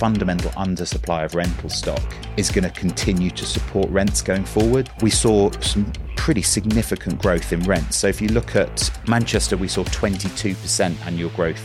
fundamental 0.00 0.50
undersupply 0.52 1.26
of 1.26 1.34
rental 1.34 1.68
stock 1.68 2.02
is 2.38 2.50
going 2.50 2.64
to 2.64 2.70
continue 2.70 3.30
to 3.30 3.44
support 3.44 3.86
rents 3.90 4.22
going 4.22 4.46
forward. 4.46 4.88
We 5.02 5.10
saw 5.10 5.50
some 5.60 5.92
pretty 6.16 6.40
significant 6.40 7.20
growth 7.20 7.52
in 7.52 7.60
rents. 7.64 7.98
So 7.98 8.08
if 8.08 8.18
you 8.18 8.28
look 8.28 8.56
at 8.56 8.90
Manchester, 9.06 9.58
we 9.58 9.68
saw 9.68 9.84
22% 9.84 11.06
annual 11.06 11.28
growth 11.30 11.62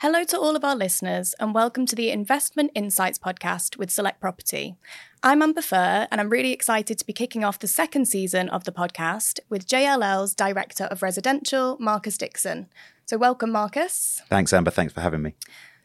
Hello 0.00 0.22
to 0.24 0.38
all 0.38 0.54
of 0.54 0.62
our 0.62 0.76
listeners, 0.76 1.34
and 1.40 1.52
welcome 1.52 1.84
to 1.86 1.96
the 1.96 2.10
Investment 2.10 2.70
Insights 2.74 3.18
podcast 3.18 3.76
with 3.76 3.90
Select 3.90 4.20
Property. 4.20 4.76
I'm 5.22 5.42
Amber 5.42 5.62
Furr, 5.62 6.06
and 6.12 6.20
I'm 6.20 6.28
really 6.28 6.52
excited 6.52 6.98
to 6.98 7.06
be 7.06 7.12
kicking 7.12 7.42
off 7.42 7.58
the 7.58 7.66
second 7.66 8.04
season 8.04 8.48
of 8.50 8.62
the 8.62 8.72
podcast 8.72 9.40
with 9.48 9.66
JLL's 9.66 10.34
Director 10.34 10.84
of 10.84 11.02
Residential, 11.02 11.76
Marcus 11.80 12.16
Dixon. 12.18 12.68
So, 13.06 13.16
welcome, 13.16 13.52
Marcus. 13.52 14.20
Thanks, 14.28 14.52
Amber. 14.52 14.72
Thanks 14.72 14.92
for 14.92 15.00
having 15.00 15.22
me. 15.22 15.36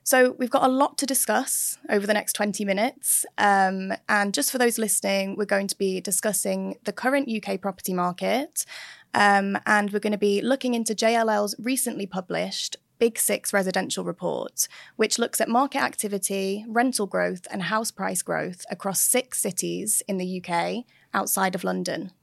So, 0.03 0.31
we've 0.39 0.49
got 0.49 0.63
a 0.63 0.67
lot 0.67 0.97
to 0.97 1.05
discuss 1.05 1.77
over 1.87 2.07
the 2.07 2.15
next 2.15 2.33
20 2.33 2.65
minutes. 2.65 3.27
Um, 3.37 3.93
and 4.09 4.33
just 4.33 4.51
for 4.51 4.57
those 4.57 4.79
listening, 4.79 5.35
we're 5.37 5.45
going 5.45 5.67
to 5.67 5.77
be 5.77 6.01
discussing 6.01 6.79
the 6.83 6.91
current 6.91 7.29
UK 7.29 7.61
property 7.61 7.93
market. 7.93 8.65
Um, 9.13 9.59
and 9.67 9.93
we're 9.93 9.99
going 9.99 10.13
to 10.13 10.17
be 10.17 10.41
looking 10.41 10.73
into 10.73 10.95
JLL's 10.95 11.53
recently 11.59 12.07
published 12.07 12.77
Big 12.97 13.19
Six 13.19 13.53
residential 13.53 14.03
report, 14.03 14.67
which 14.95 15.19
looks 15.19 15.39
at 15.39 15.47
market 15.47 15.83
activity, 15.83 16.65
rental 16.67 17.05
growth, 17.05 17.45
and 17.51 17.61
house 17.61 17.91
price 17.91 18.23
growth 18.23 18.65
across 18.71 18.99
six 18.99 19.39
cities 19.39 20.01
in 20.07 20.17
the 20.17 20.43
UK 20.43 20.85
outside 21.13 21.53
of 21.53 21.63
London. 21.63 22.13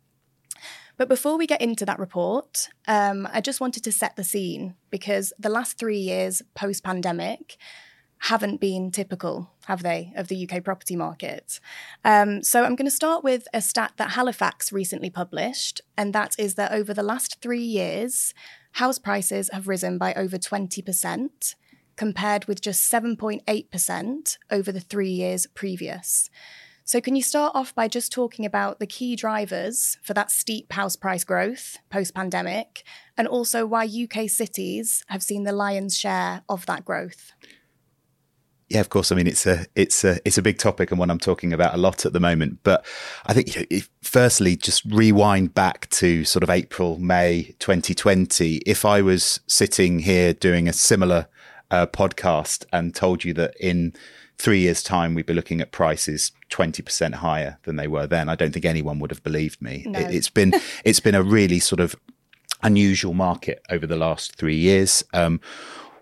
But 0.98 1.08
before 1.08 1.38
we 1.38 1.46
get 1.46 1.62
into 1.62 1.86
that 1.86 2.00
report, 2.00 2.68
um, 2.88 3.26
I 3.32 3.40
just 3.40 3.60
wanted 3.60 3.84
to 3.84 3.92
set 3.92 4.16
the 4.16 4.24
scene 4.24 4.74
because 4.90 5.32
the 5.38 5.48
last 5.48 5.78
three 5.78 5.98
years 5.98 6.42
post 6.54 6.82
pandemic 6.82 7.56
haven't 8.22 8.60
been 8.60 8.90
typical, 8.90 9.48
have 9.66 9.84
they, 9.84 10.12
of 10.16 10.27
the 10.27 10.48
UK 10.48 10.64
property 10.64 10.96
market? 10.96 11.60
Um, 12.05 12.42
so 12.42 12.64
I'm 12.64 12.74
going 12.74 12.88
to 12.88 12.90
start 12.90 13.22
with 13.22 13.46
a 13.55 13.62
stat 13.62 13.92
that 13.96 14.10
Halifax 14.10 14.72
recently 14.72 15.08
published, 15.08 15.80
and 15.96 16.12
that 16.14 16.34
is 16.36 16.56
that 16.56 16.72
over 16.72 16.92
the 16.92 17.05
last 17.05 17.40
three 17.40 17.62
years, 17.62 18.34
house 18.72 18.98
prices 18.98 19.50
have 19.52 19.68
risen 19.68 19.98
by 19.98 20.14
over 20.14 20.36
20%, 20.36 21.55
compared 21.94 22.46
with 22.46 22.60
just 22.60 22.90
7.8% 22.92 24.38
over 24.50 24.72
the 24.72 24.80
three 24.80 25.10
years 25.10 25.46
previous. 25.55 26.28
So, 26.89 27.03
can 27.03 27.14
you 27.14 27.22
start 27.22 27.55
off 27.55 27.75
by 27.75 27.86
just 27.86 28.11
talking 28.11 28.47
about 28.47 28.78
the 28.78 28.86
key 28.86 29.14
drivers 29.14 29.98
for 30.03 30.14
that 30.14 30.31
steep 30.31 30.72
house 30.72 30.97
price 30.97 31.22
growth 31.22 31.77
post 31.91 32.14
pandemic, 32.14 32.83
and 33.19 33.28
also 33.28 33.67
why 33.67 33.84
UK 33.84 34.30
cities 34.30 35.05
have 35.08 35.22
seen 35.22 35.45
the 35.45 35.53
lion's 35.53 35.98
share 35.98 36.45
of 36.48 36.64
that 36.64 36.86
growth? 36.86 37.33
Yeah, 38.70 38.80
of 38.80 38.89
course. 38.89 39.12
I 39.12 39.17
mean, 39.17 39.27
it's 39.27 39.47
a 39.47 39.67
it's 39.75 40.03
a 40.03 40.19
it's 40.25 40.39
a 40.39 40.42
big 40.42 40.56
topic 40.56 40.91
and 40.91 40.98
one 40.98 41.11
I'm 41.11 41.19
talking 41.19 41.53
about 41.53 41.75
a 41.75 41.77
lot 41.77 42.06
at 42.06 42.14
the 42.14 42.20
moment. 42.20 42.61
But 42.62 42.86
I 43.27 43.34
think, 43.34 43.55
you 43.55 43.61
know, 43.61 43.67
if, 43.69 43.91
firstly, 44.02 44.56
just 44.56 44.83
rewind 44.86 45.52
back 45.52 45.91
to 45.91 46.25
sort 46.25 46.42
of 46.42 46.48
April, 46.48 46.98
May 46.98 47.55
2020. 47.58 48.62
If 48.64 48.86
I 48.86 49.02
was 49.02 49.41
sitting 49.47 49.98
here 49.98 50.33
doing 50.33 50.67
a 50.67 50.73
similar 50.73 51.28
uh, 51.70 51.86
podcast 51.86 52.64
and 52.72 52.94
told 52.94 53.24
you 53.24 53.34
that 53.34 53.55
in 53.61 53.94
three 54.38 54.61
years' 54.61 54.83
time 54.83 55.14
we'd 55.14 55.27
be 55.27 55.34
looking 55.34 55.61
at 55.61 55.72
prices 55.72 56.33
20% 56.50 57.14
higher 57.14 57.58
than 57.64 57.77
they 57.77 57.88
were 57.88 58.06
then, 58.06 58.28
I 58.28 58.34
don't 58.34 58.52
think 58.52 58.64
anyone 58.64 58.98
would 59.00 59.11
have 59.11 59.22
believed 59.22 59.61
me. 59.61 59.84
No. 59.86 59.98
It, 59.98 60.14
it's 60.14 60.30
been 60.30 60.55
it's 60.84 61.00
been 61.00 61.14
a 61.14 61.22
really 61.22 61.58
sort 61.58 61.80
of 61.80 61.96
unusual 62.62 63.14
market 63.14 63.62
over 63.70 63.86
the 63.86 63.96
last 63.96 64.36
three 64.36 64.56
years. 64.56 65.05
Um, 65.12 65.41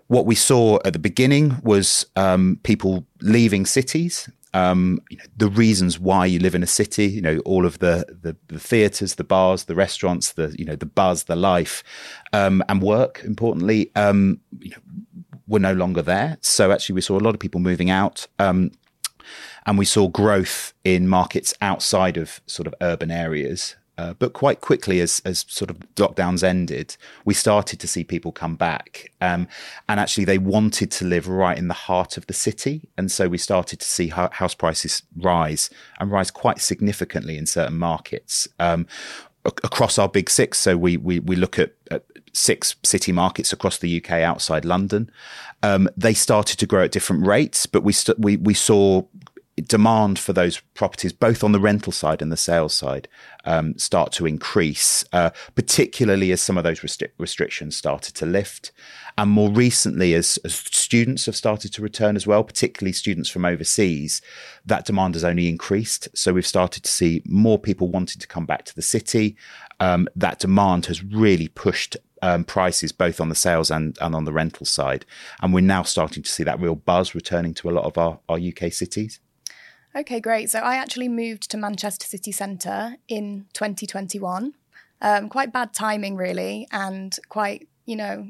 what 0.07 0.25
we 0.25 0.35
saw 0.35 0.79
at 0.85 0.93
the 0.93 0.99
beginning 0.99 1.57
was 1.63 2.05
um, 2.15 2.59
people 2.63 3.05
leaving 3.21 3.65
cities. 3.65 4.29
Um, 4.53 5.01
you 5.09 5.17
know, 5.17 5.25
the 5.35 5.49
reasons 5.49 5.99
why 5.99 6.25
you 6.25 6.39
live 6.39 6.55
in 6.55 6.63
a 6.63 6.67
city, 6.67 7.05
you 7.07 7.21
know, 7.21 7.39
all 7.39 7.65
of 7.65 7.79
the, 7.79 8.05
the, 8.21 8.35
the 8.47 8.59
theatres, 8.59 9.15
the 9.15 9.25
bars, 9.25 9.65
the 9.65 9.75
restaurants, 9.75 10.33
the 10.33 10.55
you 10.57 10.65
know 10.65 10.75
the 10.75 10.85
buzz, 10.85 11.25
the 11.25 11.35
life, 11.35 11.83
um, 12.33 12.63
and 12.69 12.81
work. 12.81 13.21
Importantly, 13.25 13.91
um, 13.95 14.39
you 14.59 14.71
know, 14.71 14.77
were 15.47 15.59
no 15.59 15.73
longer 15.73 16.01
there. 16.01 16.37
So 16.41 16.71
actually, 16.71 16.95
we 16.95 17.01
saw 17.01 17.17
a 17.17 17.21
lot 17.21 17.33
of 17.33 17.39
people 17.39 17.61
moving 17.61 17.89
out. 17.89 18.27
Um, 18.39 18.71
and 19.65 19.77
we 19.77 19.85
saw 19.85 20.07
growth 20.07 20.73
in 20.85 21.07
markets 21.07 21.53
outside 21.61 22.15
of 22.17 22.39
sort 22.47 22.67
of 22.67 22.73
urban 22.81 23.11
areas. 23.11 23.75
Uh, 23.97 24.13
but 24.13 24.31
quite 24.31 24.61
quickly, 24.61 25.01
as 25.01 25.23
as 25.25 25.43
sort 25.47 25.71
of 25.71 25.79
lockdowns 25.95 26.43
ended, 26.43 26.95
we 27.25 27.33
started 27.33 27.79
to 27.79 27.87
see 27.87 28.03
people 28.03 28.31
come 28.31 28.55
back, 28.55 29.11
um, 29.21 29.47
and 29.89 29.99
actually 29.99 30.23
they 30.23 30.37
wanted 30.37 30.91
to 30.91 31.03
live 31.03 31.27
right 31.27 31.57
in 31.57 31.67
the 31.67 31.73
heart 31.73 32.15
of 32.15 32.27
the 32.27 32.33
city, 32.33 32.87
and 32.95 33.11
so 33.11 33.27
we 33.27 33.39
started 33.39 33.79
to 33.79 33.87
see 33.87 34.09
house 34.09 34.53
prices 34.53 35.01
rise 35.17 35.71
and 35.99 36.11
rise 36.11 36.29
quite 36.29 36.61
significantly 36.61 37.39
in 37.39 37.47
certain 37.47 37.75
markets 37.75 38.47
um, 38.59 38.85
across 39.47 39.97
our 39.97 40.09
big 40.09 40.29
six. 40.29 40.59
So 40.59 40.77
we 40.77 40.97
we 40.97 41.19
we 41.19 41.35
look 41.35 41.57
at, 41.57 41.73
at 41.89 42.03
six 42.33 42.75
city 42.83 43.11
markets 43.11 43.51
across 43.51 43.79
the 43.79 43.97
UK 44.03 44.11
outside 44.11 44.65
London. 44.65 45.09
Um, 45.63 45.89
they 45.97 46.13
started 46.13 46.59
to 46.59 46.65
grow 46.65 46.83
at 46.83 46.91
different 46.91 47.25
rates, 47.25 47.65
but 47.65 47.83
we 47.83 47.93
st- 47.93 48.19
we 48.19 48.37
we 48.37 48.53
saw 48.53 49.03
demand 49.65 50.19
for 50.19 50.33
those 50.33 50.59
properties, 50.75 51.13
both 51.13 51.43
on 51.43 51.51
the 51.51 51.59
rental 51.59 51.91
side 51.91 52.21
and 52.21 52.31
the 52.31 52.37
sales 52.37 52.73
side, 52.73 53.07
um, 53.45 53.77
start 53.77 54.11
to 54.13 54.25
increase, 54.25 55.03
uh, 55.13 55.31
particularly 55.55 56.31
as 56.31 56.41
some 56.41 56.57
of 56.57 56.63
those 56.63 56.81
restri- 56.81 57.09
restrictions 57.17 57.75
started 57.75 58.13
to 58.15 58.25
lift. 58.25 58.71
And 59.17 59.31
more 59.31 59.49
recently, 59.49 60.13
as, 60.13 60.37
as, 60.45 60.53
students 60.53 61.25
have 61.25 61.35
started 61.35 61.73
to 61.73 61.81
return 61.81 62.15
as 62.15 62.27
well, 62.27 62.43
particularly 62.43 62.93
students 62.93 63.29
from 63.29 63.45
overseas, 63.45 64.21
that 64.65 64.85
demand 64.85 65.15
has 65.15 65.23
only 65.23 65.49
increased. 65.49 66.07
So 66.15 66.33
we've 66.33 66.45
started 66.45 66.83
to 66.83 66.91
see 66.91 67.23
more 67.25 67.57
people 67.57 67.87
wanting 67.87 68.19
to 68.19 68.27
come 68.27 68.45
back 68.45 68.63
to 68.65 68.75
the 68.75 68.83
city. 68.83 69.35
Um, 69.79 70.07
that 70.15 70.39
demand 70.39 70.85
has 70.87 71.03
really 71.03 71.47
pushed 71.47 71.97
um, 72.21 72.43
prices 72.43 72.91
both 72.91 73.19
on 73.19 73.29
the 73.29 73.35
sales 73.35 73.71
and, 73.71 73.97
and 74.01 74.13
on 74.13 74.25
the 74.25 74.33
rental 74.33 74.65
side. 74.65 75.05
And 75.41 75.53
we're 75.53 75.61
now 75.61 75.83
starting 75.83 76.21
to 76.21 76.29
see 76.29 76.43
that 76.43 76.59
real 76.59 76.75
buzz 76.75 77.15
returning 77.15 77.53
to 77.55 77.69
a 77.69 77.71
lot 77.71 77.85
of 77.85 77.97
our, 77.97 78.19
our 78.29 78.37
UK 78.37 78.71
cities. 78.71 79.19
Okay, 79.97 80.19
great. 80.19 80.51
So 80.51 80.59
I 80.59 80.75
actually 80.75 81.09
moved 81.09 81.49
to 81.49 81.57
Manchester 81.57 82.05
City 82.05 82.31
Centre 82.31 82.97
in 83.07 83.47
2021. 83.53 84.53
Um, 85.01 85.27
quite 85.27 85.51
bad 85.51 85.73
timing, 85.73 86.15
really, 86.15 86.67
and 86.71 87.17
quite, 87.29 87.67
you 87.87 87.95
know, 87.95 88.27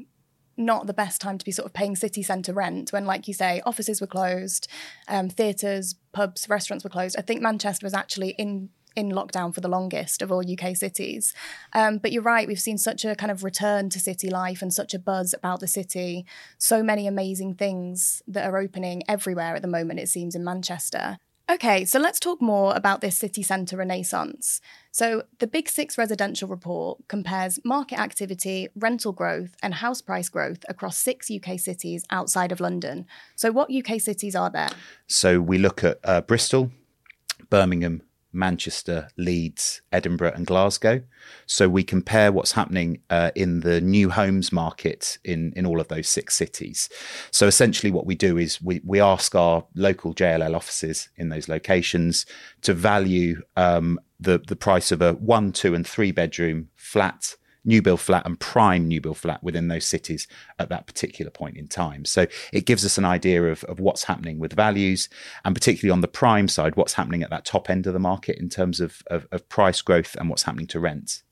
not 0.56 0.86
the 0.86 0.94
best 0.94 1.20
time 1.20 1.36
to 1.36 1.44
be 1.44 1.52
sort 1.52 1.66
of 1.66 1.74
paying 1.74 1.94
city 1.94 2.22
centre 2.22 2.54
rent 2.54 2.90
when, 2.90 3.04
like 3.04 3.28
you 3.28 3.34
say, 3.34 3.60
offices 3.66 4.00
were 4.00 4.06
closed, 4.06 4.66
um, 5.08 5.28
theatres, 5.28 5.94
pubs, 6.12 6.48
restaurants 6.48 6.84
were 6.84 6.90
closed. 6.90 7.16
I 7.18 7.22
think 7.22 7.42
Manchester 7.42 7.84
was 7.84 7.94
actually 7.94 8.30
in 8.30 8.70
in 8.96 9.10
lockdown 9.10 9.54
for 9.54 9.60
the 9.60 9.68
longest 9.68 10.22
of 10.22 10.32
all 10.32 10.42
UK 10.42 10.74
cities. 10.74 11.32
Um, 11.72 11.98
but 11.98 12.10
you're 12.10 12.22
right, 12.22 12.48
we've 12.48 12.58
seen 12.58 12.78
such 12.78 13.04
a 13.04 13.14
kind 13.14 13.30
of 13.30 13.44
return 13.44 13.90
to 13.90 14.00
city 14.00 14.28
life 14.28 14.60
and 14.60 14.74
such 14.74 14.92
a 14.92 14.98
buzz 14.98 15.34
about 15.34 15.60
the 15.60 15.68
city. 15.68 16.24
So 16.56 16.82
many 16.82 17.06
amazing 17.06 17.54
things 17.54 18.22
that 18.26 18.46
are 18.46 18.56
opening 18.56 19.04
everywhere 19.06 19.54
at 19.54 19.62
the 19.62 19.68
moment, 19.68 20.00
it 20.00 20.08
seems, 20.08 20.34
in 20.34 20.42
Manchester. 20.42 21.18
Okay, 21.50 21.86
so 21.86 21.98
let's 21.98 22.20
talk 22.20 22.42
more 22.42 22.74
about 22.76 23.00
this 23.00 23.16
city 23.16 23.42
centre 23.42 23.78
renaissance. 23.78 24.60
So, 24.90 25.22
the 25.38 25.46
Big 25.46 25.70
Six 25.70 25.96
residential 25.96 26.46
report 26.46 26.98
compares 27.08 27.58
market 27.64 27.98
activity, 27.98 28.68
rental 28.76 29.12
growth, 29.12 29.56
and 29.62 29.72
house 29.72 30.02
price 30.02 30.28
growth 30.28 30.58
across 30.68 30.98
six 30.98 31.30
UK 31.30 31.58
cities 31.58 32.04
outside 32.10 32.52
of 32.52 32.60
London. 32.60 33.06
So, 33.34 33.50
what 33.50 33.72
UK 33.72 33.98
cities 33.98 34.36
are 34.36 34.50
there? 34.50 34.68
So, 35.06 35.40
we 35.40 35.56
look 35.56 35.82
at 35.82 35.98
uh, 36.04 36.20
Bristol, 36.20 36.70
Birmingham, 37.48 38.02
Manchester, 38.32 39.08
Leeds, 39.16 39.80
Edinburgh, 39.92 40.32
and 40.34 40.46
Glasgow. 40.46 41.02
So 41.46 41.68
we 41.68 41.82
compare 41.82 42.30
what's 42.32 42.52
happening 42.52 43.00
uh, 43.10 43.30
in 43.34 43.60
the 43.60 43.80
new 43.80 44.10
homes 44.10 44.52
market 44.52 45.18
in, 45.24 45.52
in 45.56 45.66
all 45.66 45.80
of 45.80 45.88
those 45.88 46.08
six 46.08 46.34
cities. 46.34 46.88
So 47.30 47.46
essentially, 47.46 47.90
what 47.90 48.06
we 48.06 48.14
do 48.14 48.36
is 48.36 48.60
we, 48.60 48.80
we 48.84 49.00
ask 49.00 49.34
our 49.34 49.64
local 49.74 50.14
JLL 50.14 50.54
offices 50.54 51.08
in 51.16 51.28
those 51.28 51.48
locations 51.48 52.26
to 52.62 52.74
value 52.74 53.42
um, 53.56 53.98
the, 54.20 54.38
the 54.38 54.56
price 54.56 54.92
of 54.92 55.00
a 55.00 55.14
one, 55.14 55.52
two, 55.52 55.74
and 55.74 55.86
three 55.86 56.12
bedroom 56.12 56.68
flat 56.76 57.36
new 57.64 57.82
build 57.82 58.00
flat 58.00 58.24
and 58.26 58.38
prime 58.38 58.86
new 58.86 59.00
build 59.00 59.18
flat 59.18 59.42
within 59.42 59.68
those 59.68 59.84
cities 59.84 60.26
at 60.58 60.68
that 60.68 60.86
particular 60.86 61.30
point 61.30 61.56
in 61.56 61.68
time. 61.68 62.04
So 62.04 62.26
it 62.52 62.66
gives 62.66 62.84
us 62.84 62.98
an 62.98 63.04
idea 63.04 63.44
of, 63.44 63.64
of 63.64 63.80
what's 63.80 64.04
happening 64.04 64.38
with 64.38 64.52
values 64.52 65.08
and 65.44 65.54
particularly 65.54 65.92
on 65.92 66.00
the 66.00 66.08
prime 66.08 66.48
side, 66.48 66.76
what's 66.76 66.94
happening 66.94 67.22
at 67.22 67.30
that 67.30 67.44
top 67.44 67.70
end 67.70 67.86
of 67.86 67.92
the 67.92 67.98
market 67.98 68.38
in 68.38 68.48
terms 68.48 68.80
of, 68.80 69.02
of, 69.08 69.26
of 69.32 69.48
price 69.48 69.82
growth 69.82 70.16
and 70.18 70.28
what's 70.28 70.44
happening 70.44 70.66
to 70.68 70.80
rents. 70.80 71.22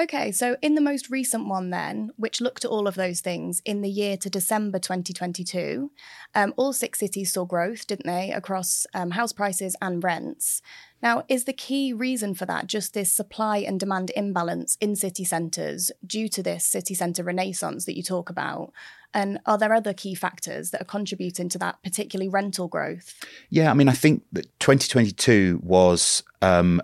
Okay, 0.00 0.32
so 0.32 0.56
in 0.62 0.76
the 0.76 0.80
most 0.80 1.10
recent 1.10 1.46
one, 1.46 1.68
then, 1.68 2.10
which 2.16 2.40
looked 2.40 2.64
at 2.64 2.70
all 2.70 2.88
of 2.88 2.94
those 2.94 3.20
things 3.20 3.60
in 3.66 3.82
the 3.82 3.90
year 3.90 4.16
to 4.16 4.30
December 4.30 4.78
2022, 4.78 5.90
um, 6.34 6.54
all 6.56 6.72
six 6.72 6.98
cities 6.98 7.34
saw 7.34 7.44
growth, 7.44 7.86
didn't 7.86 8.06
they, 8.06 8.32
across 8.32 8.86
um, 8.94 9.10
house 9.10 9.34
prices 9.34 9.76
and 9.82 10.02
rents. 10.02 10.62
Now, 11.02 11.24
is 11.28 11.44
the 11.44 11.52
key 11.52 11.92
reason 11.92 12.34
for 12.34 12.46
that 12.46 12.66
just 12.66 12.94
this 12.94 13.12
supply 13.12 13.58
and 13.58 13.78
demand 13.78 14.10
imbalance 14.16 14.78
in 14.80 14.96
city 14.96 15.24
centres 15.24 15.92
due 16.06 16.30
to 16.30 16.42
this 16.42 16.64
city 16.64 16.94
centre 16.94 17.22
renaissance 17.22 17.84
that 17.84 17.96
you 17.96 18.02
talk 18.02 18.30
about? 18.30 18.72
And 19.12 19.38
are 19.44 19.58
there 19.58 19.74
other 19.74 19.92
key 19.92 20.14
factors 20.14 20.70
that 20.70 20.80
are 20.80 20.86
contributing 20.86 21.50
to 21.50 21.58
that, 21.58 21.82
particularly 21.82 22.30
rental 22.30 22.68
growth? 22.68 23.22
Yeah, 23.50 23.70
I 23.70 23.74
mean, 23.74 23.88
I 23.88 23.92
think 23.92 24.22
that 24.32 24.46
2022 24.60 25.60
was. 25.62 26.22
Um, 26.40 26.80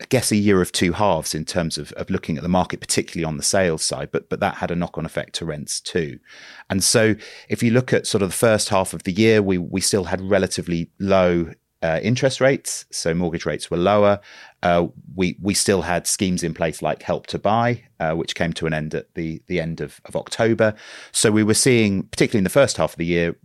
I 0.00 0.04
guess 0.08 0.32
a 0.32 0.36
year 0.36 0.62
of 0.62 0.72
two 0.72 0.92
halves 0.92 1.34
in 1.34 1.44
terms 1.44 1.76
of, 1.76 1.92
of 1.92 2.08
looking 2.08 2.36
at 2.36 2.42
the 2.42 2.48
market, 2.48 2.80
particularly 2.80 3.24
on 3.24 3.36
the 3.36 3.42
sales 3.42 3.84
side, 3.84 4.10
but 4.10 4.28
but 4.30 4.40
that 4.40 4.56
had 4.56 4.70
a 4.70 4.76
knock 4.76 4.96
on 4.96 5.04
effect 5.04 5.34
to 5.36 5.44
rents 5.44 5.80
too. 5.80 6.18
And 6.70 6.82
so 6.82 7.14
if 7.48 7.62
you 7.62 7.70
look 7.70 7.92
at 7.92 8.06
sort 8.06 8.22
of 8.22 8.30
the 8.30 8.36
first 8.36 8.70
half 8.70 8.94
of 8.94 9.02
the 9.02 9.12
year, 9.12 9.42
we 9.42 9.58
we 9.58 9.80
still 9.80 10.04
had 10.04 10.20
relatively 10.22 10.90
low 10.98 11.52
uh, 11.82 11.98
interest 12.02 12.40
rates, 12.40 12.84
so 12.90 13.14
mortgage 13.14 13.46
rates 13.46 13.70
were 13.70 13.76
lower. 13.76 14.20
Uh, 14.62 14.86
we 15.14 15.36
we 15.40 15.54
still 15.54 15.82
had 15.82 16.06
schemes 16.06 16.42
in 16.42 16.54
place 16.54 16.82
like 16.82 17.02
Help 17.02 17.26
to 17.28 17.38
Buy, 17.38 17.82
uh, 17.98 18.12
which 18.12 18.34
came 18.34 18.52
to 18.54 18.66
an 18.66 18.74
end 18.74 18.94
at 18.94 19.14
the 19.14 19.42
the 19.46 19.60
end 19.60 19.80
of, 19.80 20.00
of 20.04 20.16
October. 20.16 20.74
So 21.12 21.30
we 21.30 21.42
were 21.42 21.54
seeing, 21.54 22.04
particularly 22.04 22.40
in 22.40 22.44
the 22.44 22.50
first 22.50 22.76
half 22.76 22.92
of 22.92 22.98
the 22.98 23.06
year, 23.06 23.36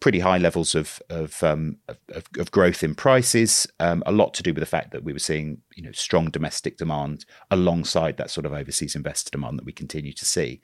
pretty 0.00 0.18
high 0.18 0.38
levels 0.38 0.74
of 0.74 1.00
of, 1.10 1.42
um, 1.42 1.76
of, 2.08 2.24
of 2.38 2.50
growth 2.50 2.82
in 2.82 2.94
prices. 2.94 3.66
Um, 3.78 4.02
a 4.06 4.12
lot 4.12 4.34
to 4.34 4.42
do 4.42 4.52
with 4.52 4.60
the 4.60 4.66
fact 4.66 4.90
that 4.92 5.04
we 5.04 5.12
were 5.12 5.18
seeing 5.18 5.58
you 5.76 5.82
know 5.82 5.92
strong 5.92 6.30
domestic 6.30 6.76
demand 6.78 7.24
alongside 7.50 8.16
that 8.16 8.30
sort 8.30 8.46
of 8.46 8.52
overseas 8.52 8.96
investor 8.96 9.30
demand 9.30 9.58
that 9.58 9.66
we 9.66 9.72
continue 9.72 10.12
to 10.12 10.24
see. 10.24 10.60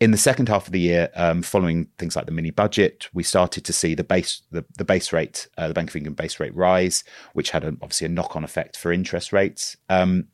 In 0.00 0.12
the 0.12 0.18
second 0.18 0.48
half 0.48 0.66
of 0.66 0.72
the 0.72 0.78
year, 0.78 1.10
um, 1.16 1.42
following 1.42 1.88
things 1.98 2.14
like 2.14 2.26
the 2.26 2.32
mini 2.32 2.50
budget, 2.50 3.08
we 3.12 3.24
started 3.24 3.64
to 3.64 3.72
see 3.72 3.94
the 3.94 4.04
base 4.04 4.42
the, 4.52 4.64
the 4.76 4.84
base 4.84 5.12
rate, 5.12 5.48
uh, 5.56 5.66
the 5.66 5.74
Bank 5.74 5.90
of 5.90 5.96
England 5.96 6.16
base 6.16 6.38
rate 6.38 6.54
rise, 6.54 7.02
which 7.32 7.50
had 7.50 7.64
a, 7.64 7.68
obviously 7.82 8.06
a 8.06 8.10
knock 8.10 8.36
on 8.36 8.44
effect 8.44 8.76
for 8.76 8.92
interest 8.92 9.32
rates. 9.32 9.76
Um, 9.88 10.28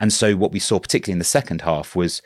and 0.00 0.12
so, 0.12 0.34
what 0.34 0.50
we 0.50 0.58
saw, 0.58 0.80
particularly 0.80 1.12
in 1.12 1.20
the 1.20 1.24
second 1.24 1.62
half, 1.62 1.94
was 1.94 2.22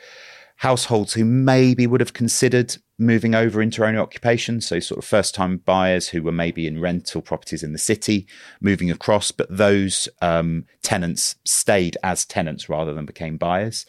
households 0.64 1.12
who 1.12 1.26
maybe 1.26 1.86
would 1.86 2.00
have 2.00 2.14
considered 2.14 2.74
moving 2.98 3.34
over 3.34 3.60
into 3.60 3.84
owner 3.84 4.00
occupation. 4.00 4.62
So, 4.62 4.80
sort 4.80 4.96
of 4.96 5.04
first 5.04 5.34
time 5.34 5.58
buyers 5.58 6.08
who 6.08 6.22
were 6.22 6.32
maybe 6.32 6.66
in 6.66 6.80
rental 6.80 7.20
properties 7.20 7.62
in 7.62 7.74
the 7.74 7.78
city 7.78 8.26
moving 8.62 8.90
across, 8.90 9.30
but 9.30 9.46
those 9.54 10.08
um, 10.22 10.64
tenants 10.82 11.36
stayed 11.44 11.98
as 12.02 12.24
tenants 12.24 12.70
rather 12.70 12.94
than 12.94 13.04
became 13.04 13.36
buyers. 13.36 13.84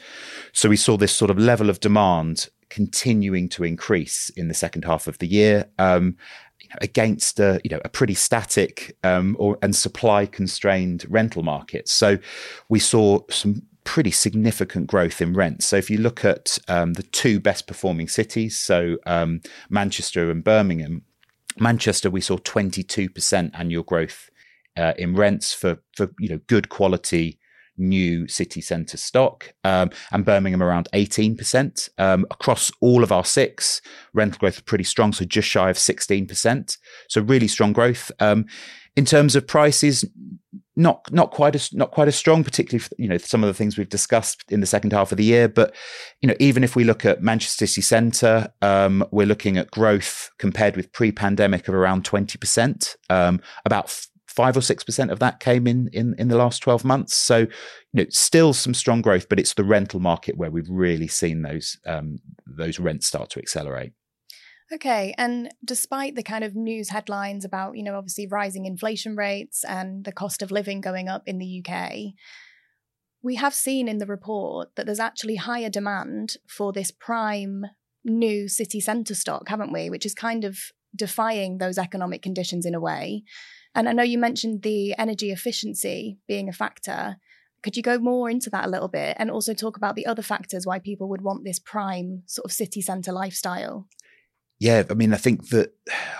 So, 0.51 0.67
we 0.67 0.75
saw 0.75 0.97
this 0.97 1.15
sort 1.15 1.31
of 1.31 1.39
level 1.39 1.69
of 1.69 1.79
demand 1.79 2.49
continuing 2.69 3.47
to 3.49 3.63
increase 3.63 4.29
in 4.31 4.49
the 4.49 4.53
second 4.53 4.83
half 4.83 5.07
of 5.07 5.17
the 5.19 5.27
year. 5.27 5.69
Um, 5.79 6.17
against 6.81 7.39
a 7.39 7.61
you 7.63 7.69
know 7.69 7.79
a 7.85 7.89
pretty 7.89 8.15
static 8.15 8.97
um, 9.03 9.37
or 9.39 9.57
and 9.61 9.73
supply 9.73 10.25
constrained 10.25 11.05
rental 11.07 11.43
market. 11.43 11.87
So 11.87 12.17
we 12.67 12.79
saw 12.79 13.21
some 13.29 13.61
pretty 13.85 14.11
significant 14.11 14.87
growth 14.87 15.21
in 15.21 15.33
rents. 15.33 15.65
So 15.65 15.77
if 15.77 15.89
you 15.89 15.97
look 15.97 16.25
at 16.25 16.57
um, 16.67 16.93
the 16.93 17.03
two 17.03 17.39
best 17.39 17.67
performing 17.67 18.09
cities, 18.09 18.57
so 18.57 18.97
um, 19.05 19.41
Manchester 19.69 20.29
and 20.29 20.43
Birmingham, 20.43 21.03
Manchester 21.57 22.09
we 22.09 22.19
saw 22.19 22.37
22% 22.37 23.51
annual 23.53 23.83
growth 23.83 24.29
uh, 24.77 24.93
in 24.97 25.15
rents 25.15 25.53
for 25.53 25.77
for 25.95 26.09
you 26.19 26.27
know 26.27 26.39
good 26.47 26.67
quality 26.67 27.39
new 27.77 28.27
city 28.27 28.61
centre 28.61 28.97
stock, 28.97 29.53
um, 29.63 29.89
and 30.11 30.25
Birmingham 30.25 30.63
around 30.63 30.87
18%. 30.93 31.89
Um, 31.97 32.25
across 32.31 32.71
all 32.81 33.03
of 33.03 33.11
our 33.11 33.25
six, 33.25 33.81
rental 34.13 34.39
growth 34.39 34.55
is 34.55 34.61
pretty 34.61 34.83
strong, 34.83 35.13
so 35.13 35.25
just 35.25 35.47
shy 35.47 35.69
of 35.69 35.77
16%. 35.77 36.77
So 37.09 37.21
really 37.21 37.47
strong 37.47 37.73
growth. 37.73 38.11
Um, 38.19 38.45
in 38.95 39.05
terms 39.05 39.35
of 39.35 39.45
prices, 39.45 40.05
not 40.75 41.11
not 41.11 41.31
quite 41.31 41.55
as 41.55 41.73
not 41.73 41.91
quite 41.91 42.07
as 42.07 42.15
strong, 42.15 42.43
particularly 42.43 42.79
for, 42.79 42.93
you 42.97 43.07
know 43.07 43.17
some 43.17 43.43
of 43.43 43.47
the 43.47 43.53
things 43.53 43.77
we've 43.77 43.89
discussed 43.89 44.43
in 44.49 44.59
the 44.59 44.65
second 44.65 44.91
half 44.91 45.11
of 45.11 45.17
the 45.17 45.23
year. 45.23 45.47
But 45.47 45.73
you 46.21 46.27
know, 46.27 46.35
even 46.39 46.63
if 46.63 46.75
we 46.75 46.83
look 46.83 47.05
at 47.05 47.21
Manchester 47.21 47.65
City 47.65 47.81
Centre, 47.81 48.49
um, 48.61 49.05
we're 49.11 49.27
looking 49.27 49.57
at 49.57 49.71
growth 49.71 50.31
compared 50.37 50.75
with 50.75 50.91
pre-pandemic 50.91 51.67
of 51.67 51.75
around 51.75 52.05
twenty 52.05 52.37
percent. 52.37 52.95
Um, 53.09 53.41
about 53.65 53.89
five 54.27 54.57
or 54.57 54.61
six 54.61 54.83
percent 54.83 55.11
of 55.11 55.19
that 55.19 55.39
came 55.39 55.65
in 55.65 55.89
in 55.93 56.13
in 56.17 56.27
the 56.27 56.37
last 56.37 56.61
twelve 56.61 56.83
months. 56.83 57.15
So 57.15 57.37
you 57.39 57.47
know, 57.93 58.05
still 58.09 58.53
some 58.53 58.73
strong 58.73 59.01
growth, 59.01 59.29
but 59.29 59.39
it's 59.39 59.53
the 59.53 59.63
rental 59.63 59.99
market 59.99 60.37
where 60.37 60.51
we've 60.51 60.69
really 60.69 61.07
seen 61.07 61.41
those 61.41 61.77
um, 61.85 62.17
those 62.45 62.79
rents 62.79 63.07
start 63.07 63.29
to 63.31 63.39
accelerate. 63.39 63.93
Okay. 64.73 65.13
And 65.17 65.53
despite 65.63 66.15
the 66.15 66.23
kind 66.23 66.43
of 66.43 66.55
news 66.55 66.89
headlines 66.89 67.45
about, 67.45 67.77
you 67.77 67.83
know, 67.83 67.95
obviously 67.95 68.27
rising 68.27 68.65
inflation 68.65 69.15
rates 69.15 69.63
and 69.63 70.03
the 70.03 70.11
cost 70.11 70.41
of 70.41 70.51
living 70.51 70.81
going 70.81 71.07
up 71.07 71.23
in 71.27 71.37
the 71.37 71.63
UK, 71.63 72.13
we 73.21 73.35
have 73.35 73.53
seen 73.53 73.87
in 73.87 73.99
the 73.99 74.05
report 74.05 74.69
that 74.75 74.85
there's 74.85 74.99
actually 74.99 75.35
higher 75.35 75.69
demand 75.69 76.37
for 76.47 76.73
this 76.73 76.91
prime 76.91 77.65
new 78.03 78.47
city 78.47 78.79
centre 78.79 79.15
stock, 79.15 79.49
haven't 79.49 79.73
we? 79.73 79.89
Which 79.89 80.05
is 80.05 80.13
kind 80.13 80.43
of 80.43 80.57
defying 80.95 81.57
those 81.57 81.77
economic 81.77 82.21
conditions 82.21 82.65
in 82.65 82.75
a 82.75 82.79
way. 82.79 83.23
And 83.75 83.89
I 83.89 83.91
know 83.91 84.03
you 84.03 84.17
mentioned 84.17 84.61
the 84.61 84.95
energy 84.97 85.31
efficiency 85.31 86.17
being 86.27 86.47
a 86.49 86.53
factor. 86.53 87.17
Could 87.61 87.75
you 87.75 87.83
go 87.83 87.97
more 87.97 88.29
into 88.29 88.49
that 88.51 88.65
a 88.65 88.69
little 88.69 88.87
bit 88.87 89.17
and 89.19 89.29
also 89.29 89.53
talk 89.53 89.75
about 89.75 89.95
the 89.95 90.05
other 90.05 90.21
factors 90.21 90.65
why 90.65 90.79
people 90.79 91.09
would 91.09 91.21
want 91.21 91.43
this 91.43 91.59
prime 91.59 92.23
sort 92.25 92.45
of 92.45 92.51
city 92.51 92.81
centre 92.81 93.11
lifestyle? 93.11 93.87
Yeah, 94.59 94.83
I 94.89 94.93
mean, 94.93 95.13
I 95.13 95.17
think 95.17 95.49
that 95.49 95.73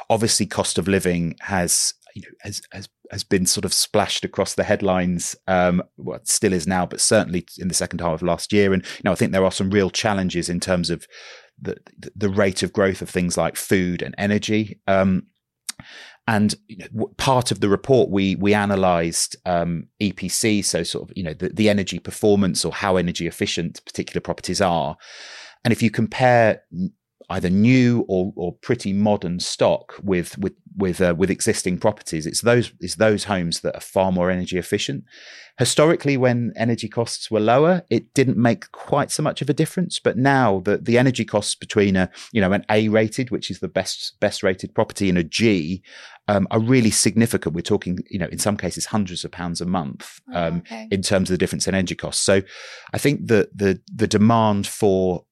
obviously 0.10 0.46
cost 0.46 0.78
of 0.78 0.88
living 0.88 1.36
has 1.42 1.94
you 2.16 2.22
know 2.24 2.30
has 2.42 2.62
has 2.72 2.90
has 3.12 3.24
been 3.24 3.46
sort 3.46 3.66
of 3.66 3.74
splashed 3.74 4.26
across 4.26 4.56
the 4.56 4.64
headlines. 4.64 5.36
Um, 5.48 5.84
well, 5.98 6.20
still 6.24 6.54
is 6.54 6.68
now, 6.68 6.86
but 6.86 7.02
certainly 7.02 7.46
in 7.58 7.68
the 7.68 7.74
second 7.74 8.02
half 8.02 8.16
of 8.16 8.22
last 8.24 8.52
year. 8.52 8.74
And 8.74 8.84
you 8.84 9.02
know, 9.04 9.12
I 9.12 9.16
think 9.16 9.32
there 9.32 9.46
are 9.46 9.52
some 9.52 9.70
real 9.70 9.90
challenges 9.90 10.50
in 10.50 10.60
terms 10.60 10.90
of 10.90 11.08
the 11.62 11.78
the 12.16 12.30
rate 12.30 12.64
of 12.64 12.74
growth 12.74 13.02
of 13.02 13.10
things 13.10 13.38
like 13.38 13.56
food 13.56 14.02
and 14.02 14.16
energy. 14.18 14.80
Um, 14.88 15.28
and 16.28 16.56
part 17.18 17.52
of 17.52 17.60
the 17.60 17.70
report 17.70 18.10
we 18.10 18.36
we 18.36 18.54
analysed 18.54 19.36
um, 19.46 19.88
EPC, 20.02 20.66
so 20.66 20.84
sort 20.84 21.10
of 21.10 21.18
you 21.18 21.24
know 21.24 21.34
the, 21.34 21.50
the 21.50 21.70
energy 21.70 22.00
performance 22.00 22.66
or 22.66 22.74
how 22.74 22.98
energy 22.98 23.28
efficient 23.28 23.84
particular 23.86 24.22
properties 24.22 24.62
are. 24.62 24.98
And 25.64 25.72
if 25.72 25.82
you 25.84 25.92
compare 25.92 26.64
either 27.30 27.50
new 27.50 28.06
or, 28.08 28.34
or 28.36 28.54
pretty 28.54 28.94
modern 28.94 29.40
stock 29.40 29.96
with 30.04 30.38
with 30.38 30.54
with 30.78 31.02
uh, 31.02 31.16
with 31.18 31.30
existing 31.30 31.78
properties. 31.78 32.26
It's 32.26 32.42
those 32.42 32.74
it's 32.80 32.96
those 32.96 33.26
homes 33.26 33.62
that 33.62 33.76
are 33.76 33.82
far 33.82 34.12
more 34.12 34.30
energy 34.30 34.58
efficient. 34.58 35.06
Historically, 35.58 36.18
when 36.18 36.52
energy 36.58 36.90
costs 36.90 37.32
were 37.32 37.40
lower, 37.40 37.84
it 37.90 38.14
didn't 38.14 38.36
make 38.36 38.70
quite 38.72 39.10
so 39.10 39.24
much 39.24 39.42
of 39.42 39.50
a 39.50 39.54
difference. 39.54 40.00
But 40.00 40.18
now 40.18 40.60
the 40.66 40.78
the 40.78 40.98
energy 40.98 41.24
costs 41.24 41.56
between 41.56 41.96
a 41.96 42.10
you 42.32 42.42
know 42.42 42.52
an 42.52 42.66
A 42.70 42.90
rated, 42.90 43.32
which 43.32 43.50
is 43.50 43.60
the 43.60 43.70
best 43.70 44.20
best 44.20 44.44
rated 44.44 44.76
property, 44.76 45.08
and 45.10 45.18
a 45.18 45.24
G, 45.24 45.82
um, 46.28 46.48
are 46.52 46.60
really 46.60 46.92
significant. 46.92 47.56
We're 47.56 47.62
talking 47.62 48.00
you 48.10 48.20
know 48.20 48.28
in 48.32 48.40
some 48.40 48.58
cases 48.58 48.86
hundreds 48.86 49.24
of 49.24 49.32
pounds 49.32 49.62
a 49.62 49.66
month 49.66 50.20
oh, 50.34 50.48
um, 50.48 50.56
oh, 50.56 50.76
okay. 50.76 50.88
in 50.92 51.02
terms 51.02 51.30
of 51.30 51.34
the 51.34 51.38
difference 51.38 51.68
in 51.68 51.76
energy 51.76 51.96
costs. 51.96 52.24
So 52.24 52.42
I 52.94 52.98
think 52.98 53.28
that 53.28 53.58
the 53.58 53.82
the 53.94 54.08
demand 54.08 54.68
for 54.68 55.24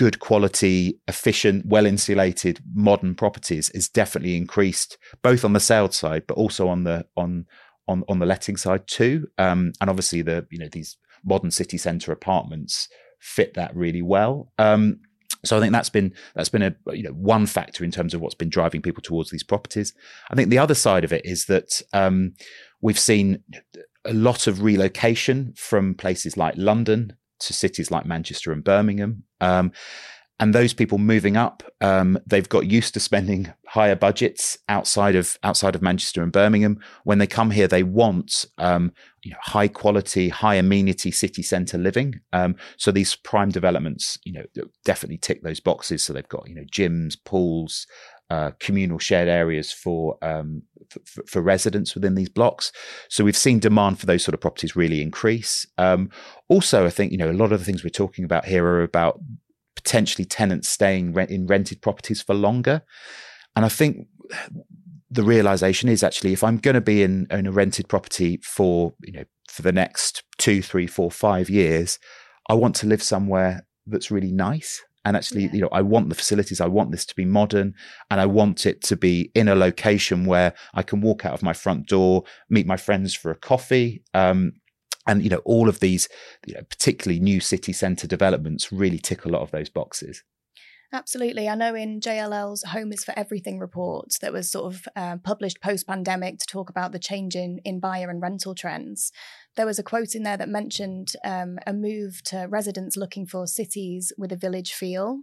good 0.00 0.18
quality, 0.18 0.98
efficient, 1.08 1.66
well 1.66 1.84
insulated, 1.84 2.58
modern 2.72 3.14
properties 3.14 3.68
is 3.74 3.86
definitely 3.86 4.34
increased 4.34 4.96
both 5.20 5.44
on 5.44 5.52
the 5.52 5.60
sales 5.60 5.94
side, 5.94 6.22
but 6.26 6.38
also 6.38 6.68
on 6.68 6.84
the 6.84 7.04
on 7.18 7.44
on 7.86 8.02
on 8.08 8.18
the 8.18 8.24
letting 8.24 8.56
side 8.56 8.86
too. 8.86 9.28
Um, 9.36 9.72
and 9.78 9.90
obviously 9.90 10.22
the 10.22 10.46
you 10.50 10.58
know 10.58 10.70
these 10.72 10.96
modern 11.22 11.50
city 11.50 11.76
centre 11.76 12.12
apartments 12.12 12.88
fit 13.20 13.52
that 13.56 13.76
really 13.76 14.00
well. 14.00 14.50
Um, 14.56 15.00
so 15.44 15.58
I 15.58 15.60
think 15.60 15.74
that's 15.74 15.90
been 15.90 16.14
that's 16.34 16.48
been 16.48 16.62
a 16.62 16.74
you 16.94 17.02
know 17.02 17.10
one 17.10 17.44
factor 17.44 17.84
in 17.84 17.90
terms 17.90 18.14
of 18.14 18.22
what's 18.22 18.34
been 18.34 18.48
driving 18.48 18.80
people 18.80 19.02
towards 19.02 19.28
these 19.28 19.44
properties. 19.44 19.92
I 20.30 20.34
think 20.34 20.48
the 20.48 20.56
other 20.56 20.74
side 20.74 21.04
of 21.04 21.12
it 21.12 21.26
is 21.26 21.44
that 21.44 21.82
um, 21.92 22.32
we've 22.80 22.98
seen 22.98 23.44
a 24.06 24.14
lot 24.14 24.46
of 24.46 24.62
relocation 24.62 25.52
from 25.58 25.94
places 25.94 26.38
like 26.38 26.54
London 26.56 27.18
to 27.40 27.52
cities 27.52 27.90
like 27.90 28.06
Manchester 28.06 28.52
and 28.52 28.64
Birmingham. 28.64 29.24
Um, 29.40 29.72
and 30.40 30.54
those 30.54 30.72
people 30.72 30.96
moving 30.96 31.36
up, 31.36 31.62
um, 31.82 32.18
they've 32.26 32.48
got 32.48 32.66
used 32.66 32.94
to 32.94 33.00
spending 33.00 33.52
higher 33.66 33.94
budgets 33.94 34.56
outside 34.70 35.14
of 35.14 35.36
outside 35.42 35.74
of 35.74 35.82
Manchester 35.82 36.22
and 36.22 36.32
Birmingham. 36.32 36.80
When 37.04 37.18
they 37.18 37.26
come 37.26 37.50
here, 37.50 37.68
they 37.68 37.82
want 37.82 38.46
um, 38.56 38.92
you 39.22 39.30
know, 39.32 39.36
high 39.42 39.68
quality, 39.68 40.30
high 40.30 40.54
amenity 40.54 41.10
city 41.10 41.42
centre 41.42 41.76
living. 41.76 42.20
Um, 42.32 42.56
so 42.78 42.90
these 42.90 43.16
prime 43.16 43.50
developments, 43.50 44.18
you 44.24 44.32
know, 44.32 44.44
definitely 44.86 45.18
tick 45.18 45.42
those 45.42 45.60
boxes. 45.60 46.02
So 46.02 46.14
they've 46.14 46.26
got 46.26 46.48
you 46.48 46.54
know 46.54 46.64
gyms, 46.72 47.16
pools, 47.22 47.86
uh, 48.30 48.52
communal 48.60 48.98
shared 48.98 49.28
areas 49.28 49.72
for, 49.72 50.16
um, 50.22 50.62
for, 51.26 51.42
residents 51.42 51.94
within 51.94 52.14
these 52.14 52.28
blocks. 52.28 52.70
So 53.08 53.24
we've 53.24 53.36
seen 53.36 53.58
demand 53.58 53.98
for 53.98 54.06
those 54.06 54.22
sort 54.22 54.34
of 54.34 54.40
properties 54.40 54.76
really 54.76 55.02
increase. 55.02 55.66
Um, 55.78 56.10
also, 56.48 56.86
I 56.86 56.90
think 56.90 57.10
you 57.10 57.18
know 57.18 57.30
a 57.30 57.32
lot 57.32 57.52
of 57.52 57.58
the 57.58 57.64
things 57.64 57.82
we're 57.82 57.90
talking 57.90 58.24
about 58.24 58.44
here 58.44 58.64
are 58.64 58.82
about 58.82 59.20
potentially 59.74 60.24
tenants 60.24 60.68
staying 60.68 61.16
in 61.28 61.46
rented 61.46 61.82
properties 61.82 62.22
for 62.22 62.34
longer, 62.34 62.82
and 63.56 63.64
I 63.64 63.68
think 63.68 64.06
the 65.10 65.24
realization 65.24 65.88
is 65.88 66.04
actually 66.04 66.32
if 66.32 66.44
I'm 66.44 66.58
going 66.58 66.74
to 66.76 66.80
be 66.80 67.02
in, 67.02 67.26
in 67.32 67.46
a 67.48 67.52
rented 67.52 67.88
property 67.88 68.38
for 68.44 68.94
you 69.02 69.12
know 69.12 69.24
for 69.48 69.62
the 69.62 69.72
next 69.72 70.22
two, 70.38 70.62
three, 70.62 70.86
four, 70.86 71.10
five 71.10 71.50
years, 71.50 71.98
I 72.48 72.54
want 72.54 72.76
to 72.76 72.86
live 72.86 73.02
somewhere 73.02 73.66
that's 73.86 74.10
really 74.10 74.30
nice. 74.30 74.82
And 75.04 75.16
actually, 75.16 75.44
yeah. 75.44 75.52
you 75.52 75.60
know, 75.62 75.68
I 75.72 75.82
want 75.82 76.08
the 76.08 76.14
facilities. 76.14 76.60
I 76.60 76.66
want 76.66 76.90
this 76.90 77.06
to 77.06 77.14
be 77.14 77.24
modern, 77.24 77.74
and 78.10 78.20
I 78.20 78.26
want 78.26 78.66
it 78.66 78.82
to 78.84 78.96
be 78.96 79.30
in 79.34 79.48
a 79.48 79.54
location 79.54 80.26
where 80.26 80.54
I 80.74 80.82
can 80.82 81.00
walk 81.00 81.24
out 81.24 81.34
of 81.34 81.42
my 81.42 81.52
front 81.52 81.86
door, 81.86 82.24
meet 82.48 82.66
my 82.66 82.76
friends 82.76 83.14
for 83.14 83.30
a 83.30 83.36
coffee, 83.36 84.02
um, 84.12 84.52
and 85.06 85.22
you 85.22 85.30
know, 85.30 85.42
all 85.44 85.68
of 85.68 85.80
these, 85.80 86.08
you 86.46 86.54
know, 86.54 86.62
particularly 86.68 87.20
new 87.20 87.40
city 87.40 87.72
centre 87.72 88.06
developments, 88.06 88.70
really 88.70 88.98
tick 88.98 89.24
a 89.24 89.28
lot 89.28 89.42
of 89.42 89.50
those 89.50 89.68
boxes. 89.70 90.22
Absolutely. 90.92 91.48
I 91.48 91.54
know 91.54 91.76
in 91.76 92.00
JLL's 92.00 92.64
Home 92.64 92.92
is 92.92 93.04
for 93.04 93.16
Everything 93.16 93.60
report 93.60 94.16
that 94.20 94.32
was 94.32 94.50
sort 94.50 94.74
of 94.74 94.88
uh, 94.96 95.18
published 95.22 95.60
post 95.60 95.86
pandemic 95.86 96.38
to 96.38 96.46
talk 96.46 96.68
about 96.68 96.90
the 96.90 96.98
change 96.98 97.36
in, 97.36 97.60
in 97.64 97.78
buyer 97.78 98.10
and 98.10 98.20
rental 98.20 98.56
trends, 98.56 99.12
there 99.56 99.66
was 99.66 99.78
a 99.78 99.84
quote 99.84 100.16
in 100.16 100.24
there 100.24 100.36
that 100.36 100.48
mentioned 100.48 101.12
um, 101.24 101.58
a 101.64 101.72
move 101.72 102.22
to 102.24 102.48
residents 102.50 102.96
looking 102.96 103.24
for 103.24 103.46
cities 103.46 104.12
with 104.18 104.32
a 104.32 104.36
village 104.36 104.72
feel. 104.72 105.20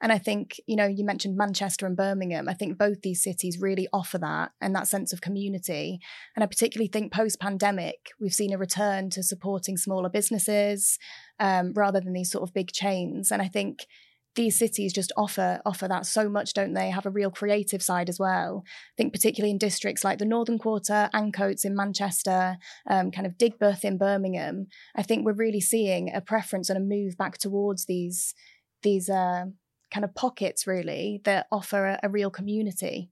And 0.00 0.10
I 0.10 0.18
think, 0.18 0.60
you 0.66 0.74
know, 0.74 0.86
you 0.86 1.04
mentioned 1.04 1.36
Manchester 1.36 1.86
and 1.86 1.96
Birmingham. 1.96 2.48
I 2.48 2.54
think 2.54 2.76
both 2.76 3.02
these 3.02 3.22
cities 3.22 3.60
really 3.60 3.88
offer 3.92 4.18
that 4.18 4.50
and 4.60 4.74
that 4.74 4.88
sense 4.88 5.12
of 5.12 5.20
community. 5.20 6.00
And 6.34 6.42
I 6.42 6.46
particularly 6.46 6.88
think 6.88 7.12
post 7.12 7.40
pandemic, 7.40 8.10
we've 8.20 8.34
seen 8.34 8.52
a 8.52 8.58
return 8.58 9.10
to 9.10 9.22
supporting 9.22 9.76
smaller 9.76 10.08
businesses 10.08 10.98
um, 11.38 11.72
rather 11.72 12.00
than 12.00 12.12
these 12.12 12.32
sort 12.32 12.42
of 12.42 12.52
big 12.52 12.72
chains. 12.72 13.30
And 13.30 13.40
I 13.40 13.48
think 13.48 13.86
these 14.34 14.58
cities 14.58 14.92
just 14.92 15.12
offer 15.16 15.60
offer 15.64 15.88
that 15.88 16.06
so 16.06 16.28
much, 16.28 16.54
don't 16.54 16.74
they? 16.74 16.90
Have 16.90 17.06
a 17.06 17.10
real 17.10 17.30
creative 17.30 17.82
side 17.82 18.08
as 18.08 18.18
well. 18.18 18.64
I 18.66 18.94
think 18.96 19.12
particularly 19.12 19.50
in 19.50 19.58
districts 19.58 20.04
like 20.04 20.18
the 20.18 20.24
Northern 20.24 20.58
Quarter, 20.58 21.10
Ancoats 21.14 21.64
in 21.64 21.76
Manchester, 21.76 22.56
um, 22.88 23.10
kind 23.10 23.26
of 23.26 23.38
Digbeth 23.38 23.84
in 23.84 23.98
Birmingham. 23.98 24.66
I 24.96 25.02
think 25.02 25.24
we're 25.24 25.32
really 25.32 25.60
seeing 25.60 26.12
a 26.12 26.20
preference 26.20 26.68
and 26.68 26.76
a 26.76 26.80
move 26.80 27.16
back 27.16 27.38
towards 27.38 27.86
these 27.86 28.34
these 28.82 29.08
uh, 29.08 29.44
kind 29.92 30.04
of 30.04 30.14
pockets, 30.14 30.66
really, 30.66 31.20
that 31.24 31.46
offer 31.50 31.86
a, 31.86 32.00
a 32.02 32.08
real 32.08 32.30
community. 32.30 33.10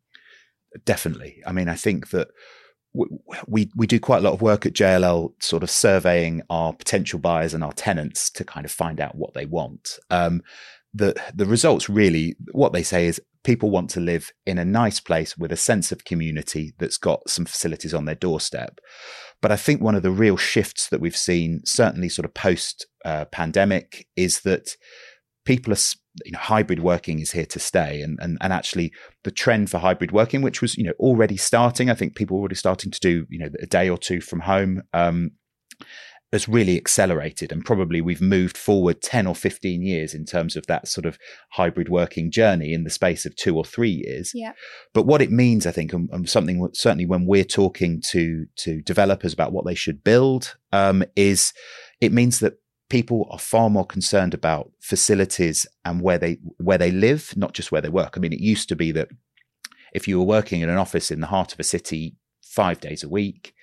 Definitely. 0.84 1.42
I 1.46 1.52
mean, 1.52 1.68
I 1.68 1.74
think 1.74 2.10
that 2.10 2.28
we 3.46 3.70
we 3.74 3.86
do 3.86 3.98
quite 3.98 4.18
a 4.18 4.20
lot 4.20 4.34
of 4.34 4.42
work 4.42 4.66
at 4.66 4.74
JLL, 4.74 5.32
sort 5.42 5.62
of 5.62 5.70
surveying 5.70 6.42
our 6.50 6.72
potential 6.72 7.18
buyers 7.18 7.54
and 7.54 7.64
our 7.64 7.72
tenants 7.72 8.30
to 8.30 8.44
kind 8.44 8.66
of 8.66 8.72
find 8.72 9.00
out 9.00 9.14
what 9.14 9.34
they 9.34 9.46
want. 9.46 9.98
Um, 10.10 10.42
the 10.94 11.14
the 11.34 11.46
results 11.46 11.88
really 11.88 12.36
what 12.52 12.72
they 12.72 12.82
say 12.82 13.06
is 13.06 13.20
people 13.44 13.70
want 13.70 13.90
to 13.90 14.00
live 14.00 14.30
in 14.46 14.58
a 14.58 14.64
nice 14.64 15.00
place 15.00 15.36
with 15.36 15.50
a 15.50 15.56
sense 15.56 15.90
of 15.90 16.04
community 16.04 16.72
that's 16.78 16.98
got 16.98 17.28
some 17.28 17.44
facilities 17.44 17.94
on 17.94 18.04
their 18.04 18.14
doorstep. 18.14 18.78
But 19.40 19.50
I 19.50 19.56
think 19.56 19.80
one 19.80 19.94
of 19.94 20.02
the 20.02 20.10
real 20.10 20.36
shifts 20.36 20.88
that 20.88 21.00
we've 21.00 21.16
seen, 21.16 21.62
certainly 21.64 22.08
sort 22.08 22.26
of 22.26 22.34
post 22.34 22.86
uh, 23.04 23.24
pandemic, 23.26 24.06
is 24.16 24.42
that 24.42 24.76
people 25.44 25.72
are 25.72 25.78
you 26.24 26.32
know 26.32 26.38
hybrid 26.38 26.80
working 26.80 27.20
is 27.20 27.32
here 27.32 27.46
to 27.46 27.58
stay 27.58 28.02
and, 28.02 28.18
and 28.20 28.36
and 28.40 28.52
actually 28.52 28.92
the 29.24 29.30
trend 29.30 29.70
for 29.70 29.78
hybrid 29.78 30.12
working 30.12 30.42
which 30.42 30.60
was 30.60 30.76
you 30.76 30.84
know 30.84 30.92
already 31.00 31.38
starting 31.38 31.88
i 31.88 31.94
think 31.94 32.14
people 32.14 32.36
were 32.36 32.42
already 32.42 32.54
starting 32.54 32.90
to 32.90 33.00
do 33.00 33.26
you 33.30 33.38
know 33.38 33.48
a 33.60 33.66
day 33.66 33.88
or 33.88 33.96
two 33.96 34.20
from 34.20 34.40
home 34.40 34.82
um, 34.92 35.30
has 36.32 36.48
really 36.48 36.78
accelerated 36.78 37.52
and 37.52 37.64
probably 37.64 38.00
we've 38.00 38.22
moved 38.22 38.56
forward 38.56 39.02
10 39.02 39.26
or 39.26 39.34
15 39.34 39.82
years 39.82 40.14
in 40.14 40.24
terms 40.24 40.56
of 40.56 40.66
that 40.66 40.88
sort 40.88 41.04
of 41.04 41.18
hybrid 41.50 41.90
working 41.90 42.30
journey 42.30 42.72
in 42.72 42.84
the 42.84 42.90
space 42.90 43.26
of 43.26 43.36
two 43.36 43.54
or 43.54 43.64
three 43.64 44.02
years. 44.06 44.32
Yeah. 44.34 44.52
But 44.94 45.06
what 45.06 45.20
it 45.20 45.30
means 45.30 45.66
i 45.66 45.70
think 45.70 45.92
and, 45.92 46.08
and 46.10 46.28
something 46.28 46.66
certainly 46.72 47.04
when 47.04 47.26
we're 47.26 47.44
talking 47.44 48.00
to 48.08 48.46
to 48.56 48.80
developers 48.80 49.34
about 49.34 49.52
what 49.52 49.66
they 49.66 49.74
should 49.74 50.02
build 50.02 50.56
um, 50.72 51.04
is 51.16 51.52
it 52.00 52.12
means 52.12 52.40
that 52.40 52.54
people 52.88 53.28
are 53.30 53.38
far 53.38 53.68
more 53.68 53.86
concerned 53.86 54.32
about 54.32 54.72
facilities 54.80 55.66
and 55.84 56.00
where 56.00 56.18
they 56.18 56.38
where 56.56 56.78
they 56.78 56.90
live 56.90 57.34
not 57.36 57.52
just 57.52 57.70
where 57.70 57.82
they 57.82 57.90
work. 57.90 58.14
I 58.16 58.20
mean 58.20 58.32
it 58.32 58.40
used 58.40 58.70
to 58.70 58.76
be 58.76 58.90
that 58.92 59.08
if 59.92 60.08
you 60.08 60.18
were 60.18 60.24
working 60.24 60.62
in 60.62 60.70
an 60.70 60.78
office 60.78 61.10
in 61.10 61.20
the 61.20 61.26
heart 61.26 61.52
of 61.52 61.60
a 61.60 61.64
city 61.64 62.16
five 62.42 62.80
days 62.80 63.02
a 63.02 63.08
week 63.08 63.54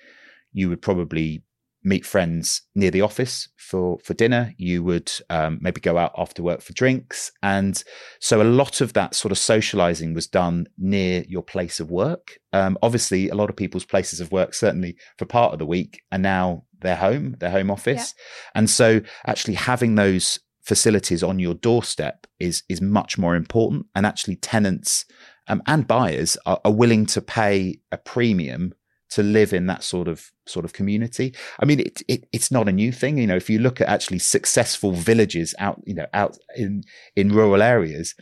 you 0.52 0.68
would 0.68 0.82
probably 0.82 1.42
meet 1.82 2.04
friends 2.04 2.62
near 2.74 2.90
the 2.90 3.00
office 3.00 3.48
for 3.56 3.98
for 4.04 4.14
dinner. 4.14 4.54
You 4.58 4.82
would 4.84 5.10
um, 5.30 5.58
maybe 5.60 5.80
go 5.80 5.96
out 5.96 6.12
after 6.16 6.42
work 6.42 6.60
for 6.60 6.72
drinks. 6.72 7.32
And 7.42 7.82
so 8.20 8.42
a 8.42 8.44
lot 8.44 8.80
of 8.80 8.92
that 8.94 9.14
sort 9.14 9.32
of 9.32 9.38
socializing 9.38 10.14
was 10.14 10.26
done 10.26 10.66
near 10.76 11.24
your 11.28 11.42
place 11.42 11.80
of 11.80 11.90
work. 11.90 12.38
Um, 12.52 12.76
obviously 12.82 13.28
a 13.28 13.34
lot 13.34 13.50
of 13.50 13.56
people's 13.56 13.84
places 13.84 14.20
of 14.20 14.32
work 14.32 14.54
certainly 14.54 14.96
for 15.18 15.24
part 15.24 15.52
of 15.52 15.58
the 15.58 15.66
week 15.66 16.02
are 16.12 16.18
now 16.18 16.64
their 16.80 16.96
home 16.96 17.36
their 17.40 17.50
home 17.50 17.70
office. 17.70 18.14
Yeah. 18.16 18.50
and 18.56 18.70
so 18.70 19.00
actually 19.26 19.54
having 19.54 19.94
those 19.94 20.38
facilities 20.62 21.22
on 21.22 21.38
your 21.38 21.54
doorstep 21.54 22.26
is 22.38 22.62
is 22.68 22.80
much 22.80 23.18
more 23.18 23.34
important. 23.34 23.86
And 23.94 24.04
actually 24.06 24.36
tenants 24.36 25.04
um, 25.48 25.62
and 25.66 25.86
buyers 25.86 26.36
are, 26.46 26.60
are 26.64 26.72
willing 26.72 27.06
to 27.06 27.20
pay 27.20 27.80
a 27.90 27.98
premium 27.98 28.72
to 29.10 29.22
live 29.22 29.52
in 29.52 29.66
that 29.66 29.82
sort 29.82 30.08
of 30.08 30.30
sort 30.46 30.64
of 30.64 30.72
community. 30.72 31.34
I 31.58 31.64
mean, 31.64 31.80
it, 31.80 32.02
it, 32.08 32.26
it's 32.32 32.50
not 32.50 32.68
a 32.68 32.72
new 32.72 32.92
thing. 32.92 33.18
You 33.18 33.26
know, 33.26 33.36
if 33.36 33.50
you 33.50 33.58
look 33.58 33.80
at 33.80 33.88
actually 33.88 34.20
successful 34.20 34.92
villages 34.92 35.54
out, 35.58 35.80
you 35.84 35.94
know, 35.94 36.06
out 36.14 36.36
in 36.56 36.82
in 37.16 37.30
rural 37.30 37.62
areas, 37.62 38.14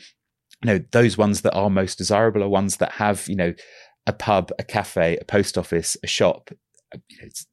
you 0.62 0.66
know, 0.66 0.80
those 0.92 1.16
ones 1.16 1.42
that 1.42 1.54
are 1.54 1.70
most 1.70 1.98
desirable 1.98 2.42
are 2.42 2.48
ones 2.48 2.78
that 2.78 2.92
have, 2.92 3.28
you 3.28 3.36
know, 3.36 3.54
a 4.06 4.12
pub, 4.12 4.50
a 4.58 4.64
cafe, 4.64 5.16
a 5.20 5.24
post 5.24 5.58
office, 5.58 5.96
a 6.02 6.06
shop, 6.06 6.50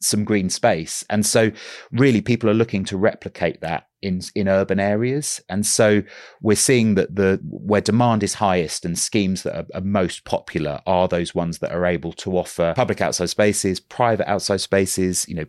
some 0.02 0.24
green 0.24 0.50
space. 0.50 1.04
And 1.10 1.26
so 1.26 1.52
really 1.92 2.22
people 2.22 2.50
are 2.50 2.54
looking 2.54 2.86
to 2.86 2.98
replicate 2.98 3.62
that 3.62 3.88
in 4.06 4.22
in 4.36 4.48
urban 4.48 4.80
areas. 4.80 5.42
And 5.50 5.66
so 5.66 6.04
we're 6.42 6.56
seeing 6.56 6.96
that 6.96 7.16
the 7.16 7.40
where 7.44 7.82
demand 7.82 8.24
is 8.24 8.36
highest 8.36 8.86
and 8.86 8.98
schemes 8.98 9.44
that 9.44 9.58
are, 9.58 9.66
are 9.74 9.82
most 9.82 10.24
popular 10.24 10.82
are 10.86 11.08
those 11.08 11.34
ones 11.34 11.60
that 11.60 11.72
are 11.72 11.86
able 11.86 12.14
to 12.14 12.38
offer 12.38 12.74
public 12.76 13.02
outside 13.02 13.30
spaces, 13.30 13.80
private 13.80 14.30
outside 14.30 14.62
spaces, 14.62 15.28
you 15.28 15.36
know, 15.36 15.46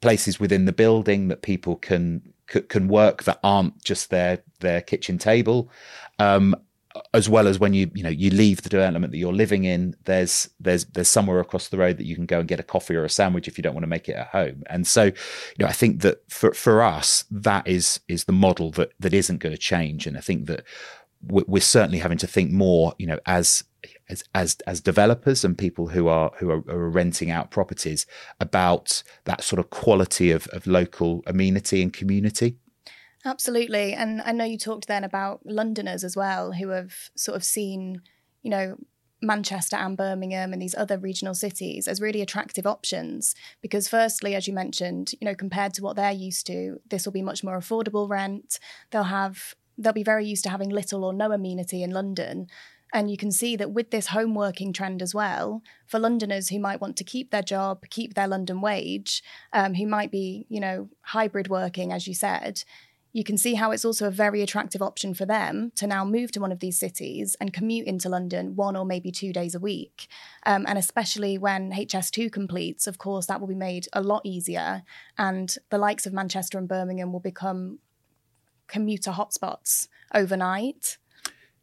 places 0.00 0.38
within 0.38 0.64
the 0.64 0.72
building 0.72 1.28
that 1.28 1.42
people 1.42 1.76
can 1.76 2.22
can 2.68 2.88
work 2.88 3.22
that 3.24 3.40
aren't 3.42 3.82
just 3.82 4.10
their 4.10 4.42
their 4.60 4.80
kitchen 4.80 5.18
table 5.18 5.70
um, 6.18 6.54
as 7.14 7.28
well 7.28 7.48
as 7.48 7.58
when 7.58 7.74
you 7.74 7.90
you 7.94 8.02
know 8.02 8.10
you 8.10 8.30
leave 8.30 8.62
the 8.62 8.68
development 8.68 9.12
that 9.12 9.18
you're 9.18 9.32
living 9.32 9.64
in 9.64 9.94
there's 10.04 10.48
there's 10.60 10.84
there's 10.86 11.08
somewhere 11.08 11.40
across 11.40 11.68
the 11.68 11.78
road 11.78 11.96
that 11.98 12.06
you 12.06 12.14
can 12.14 12.26
go 12.26 12.40
and 12.40 12.48
get 12.48 12.60
a 12.60 12.62
coffee 12.62 12.94
or 12.94 13.04
a 13.04 13.10
sandwich 13.10 13.48
if 13.48 13.56
you 13.56 13.62
don't 13.62 13.74
want 13.74 13.84
to 13.84 13.88
make 13.88 14.08
it 14.08 14.16
at 14.16 14.28
home. 14.28 14.62
And 14.68 14.86
so 14.86 15.04
you 15.04 15.12
know 15.58 15.66
i 15.66 15.72
think 15.72 16.02
that 16.02 16.22
for 16.30 16.52
for 16.52 16.82
us 16.82 17.24
that 17.30 17.66
is 17.66 18.00
is 18.08 18.24
the 18.24 18.32
model 18.32 18.70
that 18.72 18.92
that 19.00 19.14
isn't 19.14 19.38
going 19.38 19.54
to 19.54 19.58
change. 19.58 20.06
And 20.06 20.16
i 20.16 20.20
think 20.20 20.46
that 20.46 20.64
we're 21.24 21.60
certainly 21.60 21.98
having 21.98 22.18
to 22.18 22.26
think 22.26 22.50
more 22.50 22.94
you 22.98 23.06
know 23.06 23.18
as 23.26 23.62
as 24.08 24.24
as 24.34 24.56
as 24.66 24.80
developers 24.80 25.44
and 25.44 25.56
people 25.56 25.88
who 25.88 26.08
are 26.08 26.32
who 26.38 26.50
are, 26.50 26.62
are, 26.68 26.90
renting 26.90 27.30
out 27.30 27.50
properties 27.50 28.06
about 28.40 29.02
that 29.24 29.42
sort 29.42 29.58
of 29.58 29.70
quality 29.70 30.30
of, 30.30 30.46
of 30.48 30.66
local 30.66 31.22
amenity 31.26 31.82
and 31.82 31.92
community 31.92 32.56
Absolutely. 33.24 33.92
And 33.92 34.20
I 34.22 34.32
know 34.32 34.44
you 34.44 34.58
talked 34.58 34.88
then 34.88 35.04
about 35.04 35.40
Londoners 35.44 36.02
as 36.02 36.16
well 36.16 36.52
who 36.52 36.68
have 36.70 37.10
sort 37.14 37.36
of 37.36 37.44
seen, 37.44 38.02
you 38.42 38.50
know, 38.50 38.76
Manchester 39.24 39.76
and 39.76 39.96
Birmingham 39.96 40.52
and 40.52 40.60
these 40.60 40.74
other 40.74 40.98
regional 40.98 41.34
cities 41.34 41.86
as 41.86 42.00
really 42.00 42.20
attractive 42.20 42.66
options 42.66 43.36
because 43.60 43.86
firstly 43.86 44.34
as 44.34 44.48
you 44.48 44.52
mentioned 44.52 45.12
you 45.20 45.24
know 45.24 45.34
compared 45.36 45.72
to 45.74 45.82
what 45.82 45.94
they're 45.94 46.10
used 46.10 46.44
to 46.48 46.80
this 46.90 47.06
will 47.06 47.12
be 47.12 47.22
much 47.22 47.44
more 47.44 47.56
affordable 47.56 48.10
rent 48.10 48.58
they'll 48.90 49.04
have 49.04 49.54
they'll 49.78 49.92
be 49.92 50.02
very 50.02 50.26
used 50.26 50.42
to 50.42 50.50
having 50.50 50.70
little 50.70 51.04
or 51.04 51.12
no 51.12 51.30
amenity 51.30 51.84
in 51.84 51.92
London 51.92 52.48
and 52.92 53.10
you 53.10 53.16
can 53.16 53.30
see 53.30 53.56
that 53.56 53.70
with 53.70 53.90
this 53.90 54.08
home 54.08 54.34
working 54.34 54.70
trend 54.70 55.00
as 55.00 55.14
well, 55.14 55.62
for 55.86 55.98
Londoners 55.98 56.50
who 56.50 56.58
might 56.58 56.80
want 56.80 56.96
to 56.98 57.04
keep 57.04 57.30
their 57.30 57.42
job, 57.42 57.84
keep 57.88 58.12
their 58.12 58.28
London 58.28 58.60
wage, 58.60 59.22
um, 59.54 59.72
who 59.74 59.86
might 59.86 60.10
be, 60.10 60.44
you 60.50 60.60
know, 60.60 60.90
hybrid 61.00 61.48
working, 61.48 61.90
as 61.90 62.06
you 62.06 62.14
said, 62.14 62.62
you 63.12 63.24
can 63.24 63.36
see 63.36 63.54
how 63.54 63.70
it's 63.70 63.84
also 63.84 64.06
a 64.06 64.10
very 64.10 64.40
attractive 64.42 64.80
option 64.80 65.12
for 65.12 65.26
them 65.26 65.70
to 65.76 65.86
now 65.86 66.04
move 66.04 66.32
to 66.32 66.40
one 66.40 66.50
of 66.50 66.60
these 66.60 66.78
cities 66.78 67.36
and 67.40 67.52
commute 67.52 67.86
into 67.86 68.08
London 68.08 68.56
one 68.56 68.74
or 68.74 68.86
maybe 68.86 69.12
two 69.12 69.32
days 69.32 69.54
a 69.54 69.60
week. 69.60 70.08
Um, 70.46 70.64
and 70.66 70.78
especially 70.78 71.36
when 71.36 71.72
HS2 71.72 72.32
completes, 72.32 72.86
of 72.86 72.96
course, 72.96 73.26
that 73.26 73.40
will 73.40 73.48
be 73.48 73.54
made 73.54 73.86
a 73.92 74.00
lot 74.00 74.22
easier. 74.24 74.82
And 75.18 75.54
the 75.68 75.78
likes 75.78 76.06
of 76.06 76.14
Manchester 76.14 76.56
and 76.56 76.66
Birmingham 76.66 77.12
will 77.12 77.20
become 77.20 77.80
commuter 78.66 79.10
hotspots 79.10 79.88
overnight. 80.14 80.96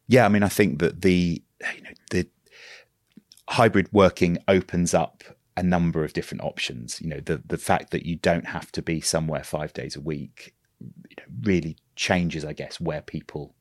Yeah, 0.06 0.24
I 0.24 0.28
mean, 0.28 0.44
I 0.44 0.48
think 0.48 0.78
that 0.78 1.02
the 1.02 1.42
you 1.74 1.82
know 1.82 1.90
the 2.10 2.28
hybrid 3.48 3.88
working 3.92 4.38
opens 4.46 4.94
up 4.94 5.24
a 5.56 5.62
number 5.62 6.04
of 6.04 6.12
different 6.12 6.44
options. 6.44 7.00
You 7.00 7.08
know, 7.08 7.20
the 7.20 7.42
the 7.44 7.58
fact 7.58 7.90
that 7.90 8.06
you 8.06 8.16
don't 8.16 8.46
have 8.46 8.70
to 8.72 8.82
be 8.82 9.00
somewhere 9.00 9.42
five 9.42 9.72
days 9.72 9.96
a 9.96 10.00
week 10.00 10.54
you 10.80 11.16
know, 11.18 11.24
really 11.42 11.76
changes, 11.96 12.44
I 12.44 12.52
guess, 12.52 12.80
where 12.80 13.02
people 13.02 13.54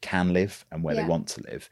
can 0.00 0.32
live 0.32 0.64
and 0.70 0.82
where 0.82 0.94
yeah. 0.94 1.02
they 1.02 1.08
want 1.08 1.28
to 1.28 1.42
live. 1.42 1.68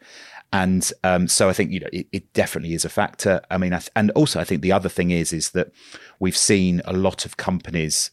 And 0.52 0.90
um, 1.04 1.28
so 1.28 1.48
I 1.48 1.52
think 1.52 1.70
you 1.70 1.80
know 1.80 1.88
it, 1.92 2.06
it, 2.12 2.32
definitely 2.32 2.75
is 2.75 2.84
a 2.84 2.88
factor. 2.88 3.40
I 3.50 3.58
mean, 3.58 3.72
I 3.72 3.78
th- 3.78 3.90
and 3.94 4.10
also 4.12 4.40
I 4.40 4.44
think 4.44 4.62
the 4.62 4.72
other 4.72 4.88
thing 4.88 5.10
is 5.10 5.32
is 5.32 5.50
that 5.50 5.70
we've 6.18 6.36
seen 6.36 6.82
a 6.84 6.92
lot 6.92 7.25
of 7.25 7.36
companies 7.36 8.10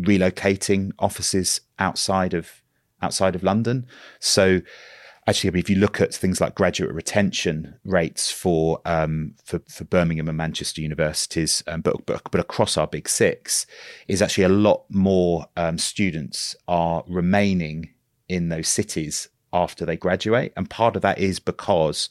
relocating 0.00 0.92
offices 0.98 1.60
outside 1.78 2.34
of 2.34 2.62
outside 3.02 3.34
of 3.34 3.42
London. 3.42 3.86
So 4.18 4.60
actually, 5.30 5.48
I 5.48 5.52
mean, 5.52 5.60
if 5.60 5.70
you 5.70 5.76
look 5.76 6.00
at 6.00 6.12
things 6.12 6.40
like 6.40 6.54
graduate 6.54 6.92
retention 6.92 7.76
rates 7.84 8.30
for 8.30 8.80
um, 8.84 9.34
for, 9.44 9.60
for, 9.68 9.84
Birmingham 9.84 10.28
and 10.28 10.36
Manchester 10.36 10.80
universities, 10.80 11.62
um, 11.68 11.80
but, 11.80 12.04
but, 12.04 12.20
but 12.30 12.40
across 12.40 12.76
our 12.76 12.86
big 12.86 13.08
six, 13.08 13.64
is 14.08 14.20
actually 14.20 14.44
a 14.44 14.48
lot 14.48 14.84
more 14.90 15.46
um, 15.56 15.78
students 15.78 16.56
are 16.68 17.04
remaining 17.08 17.90
in 18.28 18.48
those 18.48 18.68
cities 18.68 19.28
after 19.52 19.86
they 19.86 19.96
graduate, 19.96 20.52
and 20.56 20.68
part 20.68 20.96
of 20.96 21.02
that 21.02 21.18
is 21.18 21.38
because 21.38 22.08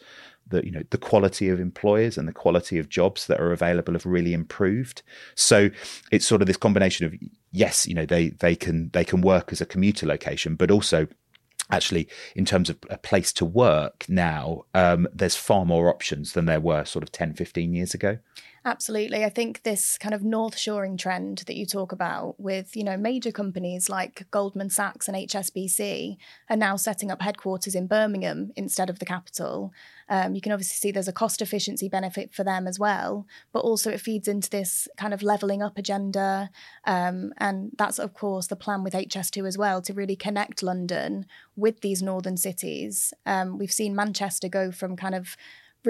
the 0.48 0.66
you 0.66 0.72
know 0.72 0.84
the 0.90 0.98
quality 0.98 1.50
of 1.50 1.60
employers 1.60 2.18
and 2.18 2.28
the 2.28 2.34
quality 2.34 2.80
of 2.80 2.90
jobs 2.90 3.28
that 3.28 3.40
are 3.40 3.52
available 3.52 3.94
have 3.94 4.06
really 4.06 4.34
improved. 4.34 5.04
So 5.36 5.70
it's 6.12 6.26
sort 6.26 6.42
of 6.42 6.48
this 6.48 6.58
combination 6.58 7.06
of 7.06 7.14
yes, 7.52 7.86
you 7.86 7.94
know 7.94 8.06
they 8.06 8.30
they 8.30 8.56
can 8.56 8.90
they 8.94 9.04
can 9.04 9.22
work 9.22 9.52
as 9.52 9.62
a 9.62 9.66
commuter 9.66 10.06
location, 10.06 10.56
but 10.56 10.72
also 10.72 11.08
actually 11.72 12.08
in 12.36 12.46
terms 12.46 12.70
of 12.70 12.78
a 12.90 12.98
place 12.98 13.32
to 13.34 13.46
work 13.46 14.06
now 14.08 14.64
um, 14.74 15.08
there's 15.14 15.36
far 15.36 15.66
more 15.66 15.90
options 15.90 16.34
than 16.34 16.46
there 16.46 16.60
were 16.60 16.84
sort 16.86 17.04
of 17.04 17.12
10 17.12 17.34
15 17.34 17.74
years 17.74 17.94
ago 17.94 18.18
Absolutely. 18.66 19.24
I 19.24 19.30
think 19.30 19.64
this 19.64 19.98
kind 19.98 20.14
of 20.14 20.24
north 20.24 20.58
shoring 20.58 20.98
trend 20.98 21.44
that 21.48 21.56
you 21.56 21.66
talk 21.66 21.92
about 21.92 22.40
with, 22.40 22.76
you 22.76 22.84
know, 22.84 22.98
major 22.98 23.32
companies 23.32 23.90
like 23.90 24.28
Goldman 24.32 24.70
Sachs 24.70 25.08
and 25.08 25.16
HSBC 25.16 26.18
are 26.50 26.58
now 26.58 26.76
setting 26.76 27.10
up 27.10 27.22
headquarters 27.22 27.74
in 27.74 27.88
Birmingham 27.88 28.52
instead 28.58 28.90
of 28.90 29.00
the 29.00 29.06
capital. 29.06 29.72
Um, 30.10 30.36
you 30.36 30.42
can 30.42 30.52
obviously 30.52 30.76
see 30.76 30.92
there's 30.92 31.08
a 31.08 31.14
cost 31.14 31.42
efficiency 31.42 31.88
benefit 31.88 32.34
for 32.34 32.44
them 32.44 32.68
as 32.68 32.78
well, 32.78 33.26
but 33.54 33.60
also 33.60 33.92
it 33.92 34.02
feeds 34.02 34.28
into 34.28 34.50
this 34.50 34.88
kind 34.98 35.14
of 35.14 35.24
levelling 35.24 35.62
up 35.62 35.78
agenda. 35.78 36.50
Um, 36.86 37.34
and 37.38 37.72
that's, 37.78 38.00
of 38.00 38.14
course, 38.14 38.48
the 38.48 38.56
plan 38.56 38.84
with 38.84 38.94
HS2 38.94 39.48
as 39.48 39.58
well 39.58 39.82
to 39.84 39.94
really 39.94 40.16
connect 40.18 40.64
London 40.64 41.26
with 41.56 41.80
these 41.80 42.02
northern 42.02 42.38
cities. 42.38 43.14
Um, 43.26 43.58
we've 43.58 43.72
seen 43.72 43.96
Manchester 43.96 44.50
go 44.50 44.72
from 44.72 44.98
kind 44.98 45.16
of 45.16 45.38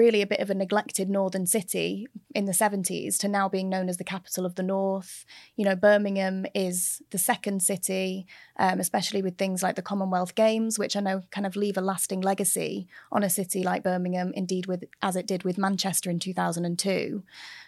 really 0.00 0.22
a 0.22 0.26
bit 0.26 0.40
of 0.40 0.48
a 0.48 0.54
neglected 0.54 1.10
northern 1.10 1.46
city 1.46 2.06
in 2.34 2.46
the 2.46 2.52
70s 2.52 3.18
to 3.18 3.28
now 3.28 3.50
being 3.50 3.68
known 3.68 3.86
as 3.90 3.98
the 3.98 4.12
capital 4.14 4.46
of 4.46 4.54
the 4.54 4.62
north. 4.62 5.26
You 5.56 5.66
know, 5.66 5.76
Birmingham 5.76 6.46
is 6.54 7.02
the 7.10 7.18
second 7.18 7.62
city, 7.62 8.26
um, 8.58 8.80
especially 8.80 9.20
with 9.20 9.36
things 9.36 9.62
like 9.62 9.76
the 9.76 9.82
Commonwealth 9.90 10.34
Games, 10.34 10.78
which 10.78 10.96
I 10.96 11.00
know 11.00 11.20
kind 11.30 11.46
of 11.46 11.54
leave 11.54 11.76
a 11.76 11.82
lasting 11.82 12.22
legacy 12.22 12.88
on 13.12 13.22
a 13.22 13.28
city 13.28 13.62
like 13.62 13.82
Birmingham, 13.82 14.32
indeed, 14.34 14.64
with 14.66 14.84
as 15.02 15.16
it 15.16 15.26
did 15.26 15.42
with 15.44 15.58
Manchester 15.58 16.08
in 16.08 16.18
2002. 16.18 17.22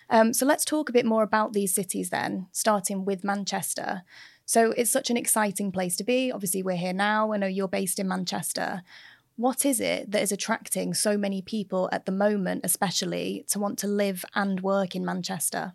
Um, 0.09 0.33
so 0.33 0.47
let's 0.47 0.65
talk 0.65 0.89
a 0.89 0.93
bit 0.99 1.05
more 1.05 1.23
about 1.23 1.53
these 1.53 1.75
cities 1.75 2.09
then, 2.09 2.47
starting 2.51 3.05
with 3.05 3.25
Manchester. 3.25 4.05
So 4.47 4.73
it's 4.73 4.91
such 4.91 5.11
an 5.11 5.19
exciting 5.19 5.71
place 5.71 5.97
to 5.97 6.05
be. 6.05 6.33
Obviously, 6.33 6.63
we're 6.63 6.77
here 6.77 6.93
now. 6.95 7.33
I 7.33 7.37
know 7.37 7.47
you're 7.47 7.69
based 7.69 7.99
in 7.99 8.09
Manchester 8.09 8.83
what 9.43 9.67
is 9.67 9.81
it 9.81 10.09
that 10.13 10.23
is 10.23 10.31
attracting 10.31 10.95
so 10.95 11.19
many 11.19 11.43
people 11.43 11.89
at 11.91 12.07
the 12.07 12.13
moment, 12.13 12.61
especially 12.63 13.45
to 13.49 13.59
want 13.59 13.77
to 13.81 13.89
live 13.89 14.25
and 14.37 14.61
work 14.61 14.95
in 14.95 15.05
Manchester? 15.05 15.75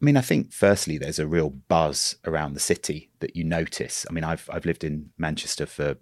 I 0.00 0.04
mean, 0.04 0.16
I 0.16 0.20
think 0.20 0.52
firstly, 0.52 0.98
there's 0.98 1.18
a 1.18 1.26
real 1.26 1.50
buzz 1.50 2.16
around 2.24 2.54
the 2.54 2.60
city 2.60 3.10
that 3.18 3.34
you 3.34 3.42
notice. 3.42 4.06
I 4.08 4.12
mean, 4.12 4.22
I've 4.22 4.48
I've 4.52 4.64
lived 4.64 4.84
in 4.84 5.10
Manchester 5.18 5.66
for 5.66 5.96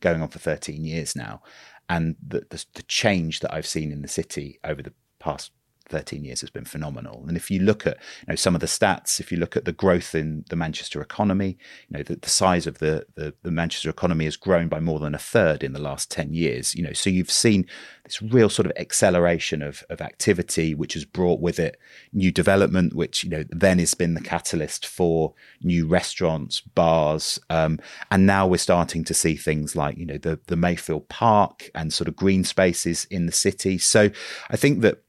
going 0.00 0.22
on 0.22 0.28
for 0.28 0.40
13 0.40 0.84
years 0.84 1.14
now, 1.14 1.42
and 1.88 2.16
the, 2.26 2.46
the 2.50 2.64
the 2.74 2.82
change 2.82 3.38
that 3.40 3.54
I've 3.54 3.66
seen 3.66 3.92
in 3.92 4.02
the 4.02 4.08
city 4.08 4.58
over 4.64 4.82
the 4.82 4.92
past 5.20 5.52
13 5.88 6.24
years 6.24 6.40
has 6.40 6.50
been 6.50 6.64
phenomenal. 6.64 7.24
And 7.26 7.36
if 7.36 7.50
you 7.50 7.60
look 7.60 7.86
at 7.86 7.96
you 8.22 8.32
know 8.32 8.34
some 8.36 8.54
of 8.54 8.60
the 8.60 8.66
stats, 8.66 9.20
if 9.20 9.30
you 9.30 9.38
look 9.38 9.56
at 9.56 9.64
the 9.64 9.72
growth 9.72 10.14
in 10.14 10.44
the 10.50 10.56
Manchester 10.56 11.00
economy, 11.00 11.56
you 11.88 11.96
know 11.96 12.02
the, 12.02 12.16
the 12.16 12.28
size 12.28 12.66
of 12.66 12.78
the, 12.78 13.06
the, 13.14 13.34
the 13.42 13.50
Manchester 13.50 13.90
economy 13.90 14.24
has 14.24 14.36
grown 14.36 14.68
by 14.68 14.80
more 14.80 14.98
than 14.98 15.14
a 15.14 15.18
third 15.18 15.62
in 15.62 15.72
the 15.72 15.80
last 15.80 16.10
10 16.10 16.32
years. 16.32 16.74
You 16.74 16.82
know, 16.82 16.92
so 16.92 17.10
you've 17.10 17.30
seen 17.30 17.66
this 18.04 18.20
real 18.22 18.48
sort 18.48 18.66
of 18.66 18.72
acceleration 18.76 19.62
of 19.62 19.84
of 19.90 20.00
activity, 20.00 20.74
which 20.74 20.94
has 20.94 21.04
brought 21.04 21.40
with 21.40 21.58
it 21.58 21.78
new 22.12 22.30
development, 22.30 22.94
which 22.94 23.24
you 23.24 23.30
know 23.30 23.44
then 23.50 23.78
has 23.78 23.94
been 23.94 24.14
the 24.14 24.20
catalyst 24.20 24.86
for 24.86 25.34
new 25.62 25.86
restaurants, 25.86 26.60
bars, 26.60 27.38
um, 27.50 27.78
and 28.10 28.26
now 28.26 28.46
we're 28.46 28.58
starting 28.58 29.04
to 29.04 29.14
see 29.14 29.36
things 29.36 29.76
like 29.76 29.96
you 29.96 30.06
know 30.06 30.18
the 30.18 30.38
the 30.46 30.56
Mayfield 30.56 31.08
Park 31.08 31.70
and 31.74 31.92
sort 31.92 32.08
of 32.08 32.16
green 32.16 32.44
spaces 32.44 33.06
in 33.10 33.26
the 33.26 33.32
city. 33.32 33.78
So 33.78 34.10
I 34.50 34.56
think 34.56 34.80
that 34.82 35.02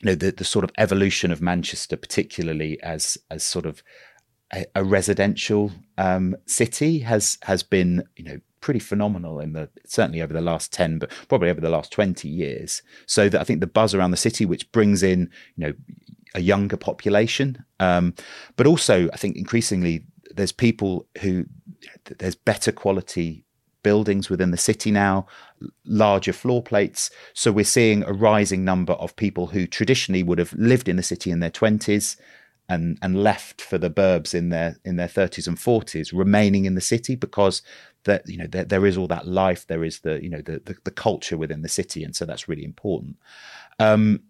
you 0.00 0.06
know 0.06 0.14
the, 0.14 0.30
the 0.30 0.44
sort 0.44 0.64
of 0.64 0.70
evolution 0.78 1.30
of 1.30 1.40
Manchester, 1.40 1.96
particularly 1.96 2.80
as 2.82 3.18
as 3.30 3.42
sort 3.44 3.66
of 3.66 3.82
a, 4.54 4.66
a 4.74 4.84
residential 4.84 5.72
um, 5.96 6.36
city, 6.46 7.00
has 7.00 7.38
has 7.42 7.62
been 7.62 8.04
you 8.16 8.24
know 8.24 8.40
pretty 8.60 8.80
phenomenal 8.80 9.40
in 9.40 9.52
the 9.52 9.68
certainly 9.86 10.20
over 10.20 10.32
the 10.32 10.40
last 10.40 10.72
10 10.72 10.98
but 10.98 11.10
probably 11.28 11.48
over 11.48 11.60
the 11.60 11.70
last 11.70 11.92
20 11.92 12.28
years. 12.28 12.82
So 13.06 13.28
that 13.28 13.40
i 13.40 13.44
think 13.44 13.60
the 13.60 13.66
buzz 13.66 13.94
around 13.94 14.10
the 14.10 14.16
city 14.16 14.44
which 14.44 14.70
brings 14.72 15.02
in 15.02 15.30
you 15.56 15.66
know 15.66 15.72
a 16.34 16.40
younger 16.40 16.76
population 16.76 17.64
um, 17.80 18.14
but 18.56 18.66
also 18.66 19.08
i 19.12 19.16
think 19.16 19.36
increasingly 19.36 20.04
there's 20.34 20.52
people 20.52 21.06
who 21.20 21.44
there's 22.18 22.34
better 22.34 22.72
quality 22.72 23.44
buildings 23.82 24.28
within 24.28 24.50
the 24.50 24.56
city 24.56 24.90
now, 24.90 25.26
larger 25.84 26.32
floor 26.32 26.62
plates. 26.62 27.10
So 27.34 27.52
we're 27.52 27.64
seeing 27.64 28.02
a 28.04 28.12
rising 28.12 28.64
number 28.64 28.94
of 28.94 29.16
people 29.16 29.48
who 29.48 29.66
traditionally 29.66 30.22
would 30.22 30.38
have 30.38 30.52
lived 30.54 30.88
in 30.88 30.96
the 30.96 31.02
city 31.02 31.30
in 31.30 31.40
their 31.40 31.50
20s 31.50 32.16
and 32.70 32.98
and 33.00 33.22
left 33.22 33.62
for 33.62 33.78
the 33.78 33.88
burbs 33.90 34.34
in 34.34 34.50
their 34.50 34.76
in 34.84 34.96
their 34.96 35.08
30s 35.08 35.46
and 35.46 35.56
40s 35.56 36.10
remaining 36.12 36.66
in 36.66 36.74
the 36.74 36.82
city 36.82 37.14
because 37.14 37.62
that 38.04 38.28
you 38.28 38.36
know 38.36 38.46
there, 38.46 38.64
there 38.64 38.86
is 38.86 38.96
all 38.96 39.06
that 39.08 39.26
life. 39.26 39.66
There 39.66 39.84
is 39.84 40.00
the 40.00 40.22
you 40.22 40.28
know 40.30 40.42
the, 40.42 40.60
the, 40.64 40.76
the 40.84 40.90
culture 40.90 41.36
within 41.36 41.62
the 41.62 41.68
city. 41.68 42.04
And 42.04 42.14
so 42.14 42.24
that's 42.24 42.48
really 42.48 42.64
important. 42.64 43.16
Um, 43.78 44.20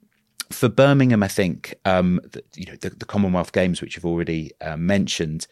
for 0.50 0.68
Birmingham, 0.68 1.22
I 1.22 1.28
think 1.28 1.74
um, 1.84 2.20
the, 2.32 2.42
you 2.54 2.66
know 2.66 2.76
the, 2.76 2.90
the, 2.90 3.04
Commonwealth 3.04 3.52
Games, 3.52 3.80
which 3.80 3.96
you've 3.96 4.06
already 4.06 4.52
uh, 4.60 4.76
mentioned, 4.76 5.46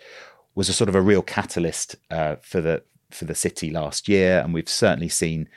was 0.55 0.69
a 0.69 0.73
sort 0.73 0.89
of 0.89 0.95
a 0.95 1.01
real 1.01 1.23
catalyst 1.23 1.97
uh, 2.11 2.37
for 2.37 2.61
the 2.61 2.83
for 3.11 3.25
the 3.25 3.35
city 3.35 3.71
last 3.71 4.09
year, 4.09 4.41
and 4.41 4.55
we've 4.55 4.69
certainly 4.69 5.09
seen 5.09 5.49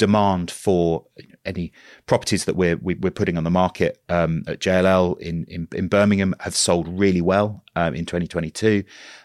demand 0.00 0.50
for 0.50 1.04
any 1.44 1.70
properties 2.06 2.46
that 2.46 2.56
we're 2.56 2.78
we, 2.78 2.94
are 2.94 2.98
we 3.00 3.08
are 3.08 3.12
putting 3.12 3.36
on 3.36 3.44
the 3.44 3.50
market 3.50 4.02
um, 4.08 4.42
at 4.46 4.58
JLL 4.58 5.20
in, 5.20 5.44
in, 5.44 5.68
in 5.74 5.88
Birmingham 5.88 6.34
have 6.40 6.54
sold 6.56 6.88
really 6.88 7.20
well 7.20 7.62
um, 7.76 7.94
in 7.94 8.06
2022. 8.06 8.82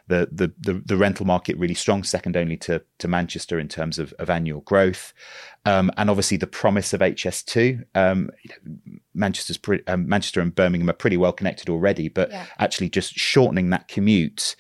The, 0.08 0.28
the, 0.30 0.54
the 0.60 0.84
the 0.86 0.98
rental 0.98 1.26
market 1.26 1.58
really 1.58 1.74
strong, 1.74 2.04
second 2.04 2.36
only 2.36 2.58
to 2.58 2.84
to 3.00 3.08
Manchester 3.08 3.58
in 3.58 3.70
terms 3.70 3.98
of, 3.98 4.14
of 4.20 4.30
annual 4.30 4.60
growth, 4.62 5.14
um, 5.66 5.90
and 5.96 6.10
obviously 6.10 6.36
the 6.36 6.46
promise 6.46 6.92
of 6.92 7.00
HS2. 7.00 7.86
Um, 7.96 8.30
Manchester's 9.14 9.58
pre- 9.58 9.84
um, 9.88 10.10
Manchester 10.10 10.42
and 10.42 10.54
Birmingham 10.54 10.90
are 10.90 10.94
pretty 10.94 11.18
well 11.18 11.32
connected 11.32 11.70
already, 11.70 12.10
but 12.10 12.30
yeah. 12.32 12.46
actually 12.60 12.90
just 12.90 13.14
shortening 13.14 13.70
that 13.70 13.88
commute 13.88 14.58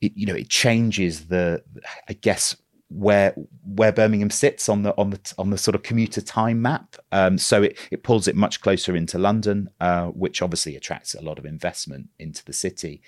it, 0.00 0.12
you 0.16 0.26
know, 0.26 0.34
it 0.34 0.48
changes 0.48 1.26
the, 1.26 1.62
I 2.08 2.14
guess, 2.14 2.56
where 2.90 3.34
where 3.64 3.92
Birmingham 3.92 4.30
sits 4.30 4.68
on 4.68 4.82
the 4.82 4.94
on 4.98 5.10
the 5.10 5.34
on 5.38 5.50
the 5.50 5.58
sort 5.58 5.74
of 5.74 5.82
commuter 5.82 6.20
time 6.20 6.60
map. 6.60 6.96
Um, 7.12 7.38
so 7.38 7.62
it, 7.62 7.78
it 7.90 8.02
pulls 8.02 8.28
it 8.28 8.36
much 8.36 8.60
closer 8.60 8.94
into 8.96 9.18
London, 9.18 9.70
uh, 9.80 10.06
which 10.06 10.42
obviously 10.42 10.76
attracts 10.76 11.14
a 11.14 11.22
lot 11.22 11.38
of 11.38 11.46
investment 11.46 12.08
into 12.18 12.44
the 12.44 12.52
city. 12.52 13.00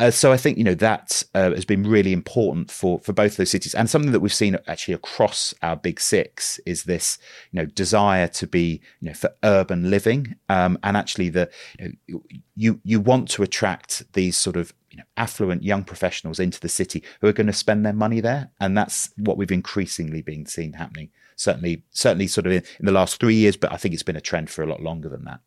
Uh, 0.00 0.10
so 0.10 0.32
I 0.32 0.38
think 0.38 0.56
you 0.56 0.64
know 0.64 0.74
that 0.76 1.22
uh, 1.34 1.50
has 1.50 1.66
been 1.66 1.82
really 1.82 2.14
important 2.14 2.70
for 2.70 3.00
for 3.00 3.12
both 3.12 3.36
those 3.36 3.50
cities, 3.50 3.74
and 3.74 3.88
something 3.90 4.12
that 4.12 4.20
we've 4.20 4.32
seen 4.32 4.56
actually 4.66 4.94
across 4.94 5.52
our 5.62 5.76
big 5.76 6.00
six 6.00 6.58
is 6.64 6.84
this 6.84 7.18
you 7.52 7.60
know 7.60 7.66
desire 7.66 8.26
to 8.28 8.46
be 8.46 8.80
you 9.00 9.08
know 9.08 9.14
for 9.14 9.30
urban 9.44 9.90
living, 9.90 10.36
um, 10.48 10.78
and 10.82 10.96
actually 10.96 11.28
the 11.28 11.50
you, 11.78 11.98
know, 12.08 12.22
you 12.56 12.80
you 12.82 12.98
want 12.98 13.28
to 13.28 13.42
attract 13.42 14.10
these 14.14 14.38
sort 14.38 14.56
of 14.56 14.72
you 14.90 14.98
know, 14.98 15.04
affluent 15.16 15.62
young 15.62 15.84
professionals 15.84 16.40
into 16.40 16.60
the 16.60 16.68
city 16.68 17.02
who 17.20 17.28
are 17.28 17.32
going 17.32 17.46
to 17.46 17.52
spend 17.52 17.84
their 17.84 17.92
money 17.92 18.20
there, 18.20 18.50
and 18.60 18.76
that's 18.76 19.10
what 19.16 19.36
we've 19.36 19.52
increasingly 19.52 20.22
been 20.22 20.46
seen 20.46 20.72
happening. 20.72 21.10
Certainly, 21.36 21.84
certainly, 21.90 22.26
sort 22.26 22.46
of 22.46 22.52
in, 22.52 22.62
in 22.78 22.86
the 22.86 22.92
last 22.92 23.20
three 23.20 23.36
years, 23.36 23.56
but 23.56 23.72
I 23.72 23.76
think 23.76 23.94
it's 23.94 24.02
been 24.02 24.16
a 24.16 24.20
trend 24.20 24.50
for 24.50 24.62
a 24.62 24.66
lot 24.66 24.82
longer 24.82 25.08
than 25.08 25.24
that. 25.24 25.40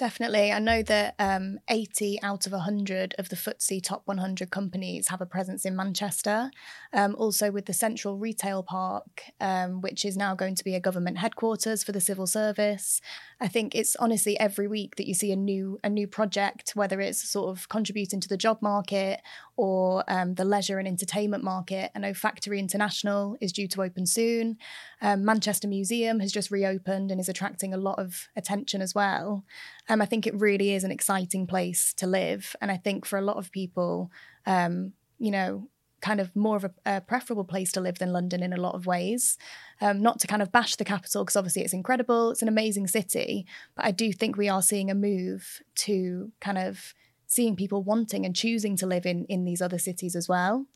Definitely. 0.00 0.50
I 0.50 0.60
know 0.60 0.82
that 0.84 1.14
um, 1.18 1.58
80 1.68 2.22
out 2.22 2.46
of 2.46 2.52
100 2.52 3.14
of 3.18 3.28
the 3.28 3.36
FTSE 3.36 3.82
top 3.82 4.00
100 4.06 4.50
companies 4.50 5.08
have 5.08 5.20
a 5.20 5.26
presence 5.26 5.66
in 5.66 5.76
Manchester. 5.76 6.50
Um, 6.94 7.14
also, 7.18 7.50
with 7.50 7.66
the 7.66 7.74
Central 7.74 8.16
Retail 8.16 8.62
Park, 8.62 9.24
um, 9.42 9.82
which 9.82 10.06
is 10.06 10.16
now 10.16 10.34
going 10.34 10.54
to 10.54 10.64
be 10.64 10.74
a 10.74 10.80
government 10.80 11.18
headquarters 11.18 11.84
for 11.84 11.92
the 11.92 12.00
civil 12.00 12.26
service. 12.26 13.02
I 13.42 13.48
think 13.48 13.74
it's 13.74 13.94
honestly 13.96 14.40
every 14.40 14.66
week 14.66 14.96
that 14.96 15.06
you 15.06 15.12
see 15.12 15.32
a 15.32 15.36
new 15.36 15.78
a 15.84 15.90
new 15.90 16.06
project, 16.06 16.72
whether 16.74 16.98
it's 17.02 17.22
sort 17.28 17.50
of 17.50 17.68
contributing 17.68 18.20
to 18.20 18.28
the 18.28 18.38
job 18.38 18.62
market 18.62 19.20
or 19.58 20.02
um, 20.08 20.34
the 20.36 20.44
leisure 20.46 20.78
and 20.78 20.88
entertainment 20.88 21.44
market. 21.44 21.90
I 21.94 21.98
know 21.98 22.14
Factory 22.14 22.58
International 22.58 23.36
is 23.42 23.52
due 23.52 23.68
to 23.68 23.82
open 23.82 24.06
soon. 24.06 24.56
Um, 25.02 25.26
Manchester 25.26 25.68
Museum 25.68 26.20
has 26.20 26.32
just 26.32 26.50
reopened 26.50 27.10
and 27.10 27.20
is 27.20 27.28
attracting 27.28 27.74
a 27.74 27.76
lot 27.76 27.98
of 27.98 28.28
attention 28.34 28.80
as 28.80 28.94
well. 28.94 29.44
Um, 29.90 30.00
I 30.00 30.06
think 30.06 30.26
it 30.26 30.34
really 30.38 30.72
is 30.72 30.84
an 30.84 30.92
exciting 30.92 31.48
place 31.48 31.92
to 31.94 32.06
live, 32.06 32.54
and 32.60 32.70
I 32.70 32.76
think 32.76 33.04
for 33.04 33.18
a 33.18 33.22
lot 33.22 33.38
of 33.38 33.50
people, 33.50 34.12
um, 34.46 34.92
you 35.18 35.32
know, 35.32 35.68
kind 36.00 36.20
of 36.20 36.34
more 36.34 36.56
of 36.56 36.64
a, 36.64 36.72
a, 36.86 37.00
preferable 37.00 37.44
place 37.44 37.72
to 37.72 37.80
live 37.80 37.98
than 37.98 38.12
London 38.12 38.42
in 38.42 38.52
a 38.52 38.60
lot 38.60 38.76
of 38.76 38.86
ways. 38.86 39.36
Um, 39.80 40.00
not 40.00 40.20
to 40.20 40.28
kind 40.28 40.42
of 40.42 40.52
bash 40.52 40.76
the 40.76 40.84
capital, 40.84 41.24
because 41.24 41.34
obviously 41.34 41.62
it's 41.62 41.72
incredible, 41.72 42.30
it's 42.30 42.40
an 42.40 42.48
amazing 42.48 42.86
city, 42.86 43.46
but 43.74 43.84
I 43.84 43.90
do 43.90 44.12
think 44.12 44.36
we 44.36 44.48
are 44.48 44.62
seeing 44.62 44.92
a 44.92 44.94
move 44.94 45.60
to 45.86 46.30
kind 46.40 46.56
of 46.56 46.94
seeing 47.26 47.56
people 47.56 47.82
wanting 47.82 48.24
and 48.24 48.34
choosing 48.34 48.76
to 48.76 48.86
live 48.86 49.04
in 49.04 49.24
in 49.24 49.44
these 49.44 49.60
other 49.60 49.78
cities 49.78 50.14
as 50.14 50.28
well. 50.28 50.66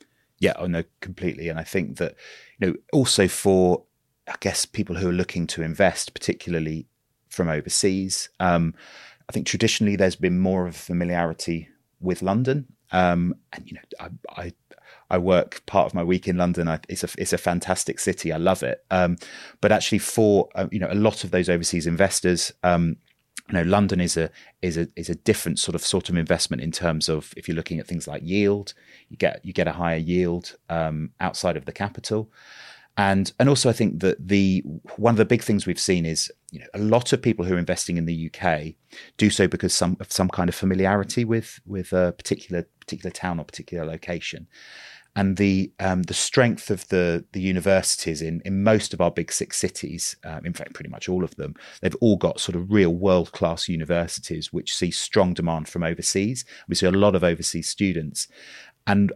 Yeah, 0.40 0.54
oh 0.58 0.66
no, 0.66 0.82
completely. 1.00 1.48
And 1.48 1.60
I 1.60 1.64
think 1.64 1.98
that 1.98 2.16
you 2.58 2.66
know 2.66 2.74
also 2.92 3.28
for 3.28 3.84
I 4.26 4.34
guess 4.40 4.64
people 4.64 4.96
who 4.96 5.08
are 5.08 5.12
looking 5.12 5.46
to 5.48 5.62
invest, 5.62 6.14
particularly 6.14 6.88
from 7.34 7.48
overseas. 7.48 8.28
Um, 8.40 8.74
I 9.28 9.32
think 9.32 9.46
traditionally 9.46 9.96
there's 9.96 10.16
been 10.16 10.38
more 10.38 10.66
of 10.66 10.74
a 10.74 10.78
familiarity 10.78 11.68
with 12.00 12.22
London, 12.22 12.66
um, 12.92 13.34
and 13.52 13.70
you 13.70 13.74
know 13.74 13.80
I, 14.00 14.42
I 14.42 14.52
I 15.10 15.18
work 15.18 15.64
part 15.66 15.86
of 15.86 15.94
my 15.94 16.02
week 16.02 16.28
in 16.28 16.36
London. 16.36 16.68
I, 16.68 16.80
it's 16.88 17.04
a 17.04 17.08
it's 17.18 17.32
a 17.32 17.38
fantastic 17.38 17.98
city. 17.98 18.32
I 18.32 18.36
love 18.36 18.62
it. 18.62 18.84
Um, 18.90 19.16
but 19.60 19.72
actually, 19.72 19.98
for 19.98 20.48
uh, 20.54 20.68
you 20.70 20.78
know, 20.78 20.88
a 20.90 20.94
lot 20.94 21.24
of 21.24 21.30
those 21.30 21.48
overseas 21.48 21.86
investors, 21.86 22.52
um, 22.62 22.96
you 23.48 23.54
know, 23.54 23.62
London 23.62 24.00
is 24.00 24.16
a 24.16 24.30
is 24.62 24.76
a 24.76 24.88
is 24.96 25.08
a 25.08 25.14
different 25.14 25.58
sort 25.58 25.74
of 25.74 25.82
sort 25.82 26.08
of 26.08 26.16
investment 26.16 26.62
in 26.62 26.72
terms 26.72 27.08
of 27.08 27.34
if 27.36 27.46
you're 27.46 27.56
looking 27.56 27.78
at 27.78 27.86
things 27.86 28.08
like 28.08 28.22
yield, 28.24 28.74
you 29.08 29.16
get 29.16 29.44
you 29.44 29.52
get 29.52 29.68
a 29.68 29.72
higher 29.72 29.98
yield 29.98 30.56
um, 30.70 31.10
outside 31.20 31.56
of 31.56 31.66
the 31.66 31.72
capital. 31.72 32.30
And 32.96 33.32
and 33.40 33.48
also 33.48 33.68
I 33.68 33.72
think 33.72 34.00
that 34.00 34.28
the 34.28 34.62
one 34.96 35.14
of 35.14 35.18
the 35.18 35.24
big 35.24 35.42
things 35.42 35.66
we've 35.66 35.80
seen 35.80 36.06
is 36.06 36.30
you 36.52 36.60
know 36.60 36.66
a 36.74 36.78
lot 36.78 37.12
of 37.12 37.20
people 37.20 37.44
who 37.44 37.54
are 37.54 37.58
investing 37.58 37.96
in 37.96 38.04
the 38.06 38.30
UK 38.30 38.74
do 39.16 39.30
so 39.30 39.48
because 39.48 39.74
some 39.74 39.96
of 39.98 40.12
some 40.12 40.28
kind 40.28 40.48
of 40.48 40.54
familiarity 40.54 41.24
with 41.24 41.60
with 41.66 41.92
a 41.92 42.12
particular 42.12 42.66
particular 42.78 43.10
town 43.10 43.40
or 43.40 43.44
particular 43.44 43.84
location 43.84 44.46
and 45.16 45.36
the 45.36 45.72
um, 45.78 46.02
the 46.02 46.14
strength 46.14 46.70
of 46.70 46.86
the 46.88 47.24
the 47.32 47.40
universities 47.40 48.20
in 48.20 48.40
in 48.44 48.62
most 48.62 48.92
of 48.92 49.00
our 49.00 49.10
big 49.10 49.30
six 49.30 49.56
cities, 49.56 50.16
um, 50.24 50.44
in 50.44 50.52
fact, 50.52 50.74
pretty 50.74 50.90
much 50.90 51.08
all 51.08 51.22
of 51.22 51.34
them, 51.36 51.54
they've 51.80 51.96
all 52.00 52.16
got 52.16 52.40
sort 52.40 52.56
of 52.56 52.70
real 52.70 52.90
world 52.90 53.32
class 53.32 53.68
universities 53.68 54.52
which 54.52 54.74
see 54.74 54.90
strong 54.90 55.32
demand 55.32 55.68
from 55.68 55.84
overseas. 55.84 56.44
We 56.68 56.74
see 56.74 56.86
a 56.86 56.90
lot 56.90 57.14
of 57.14 57.22
overseas 57.22 57.68
students, 57.68 58.26
and 58.86 59.12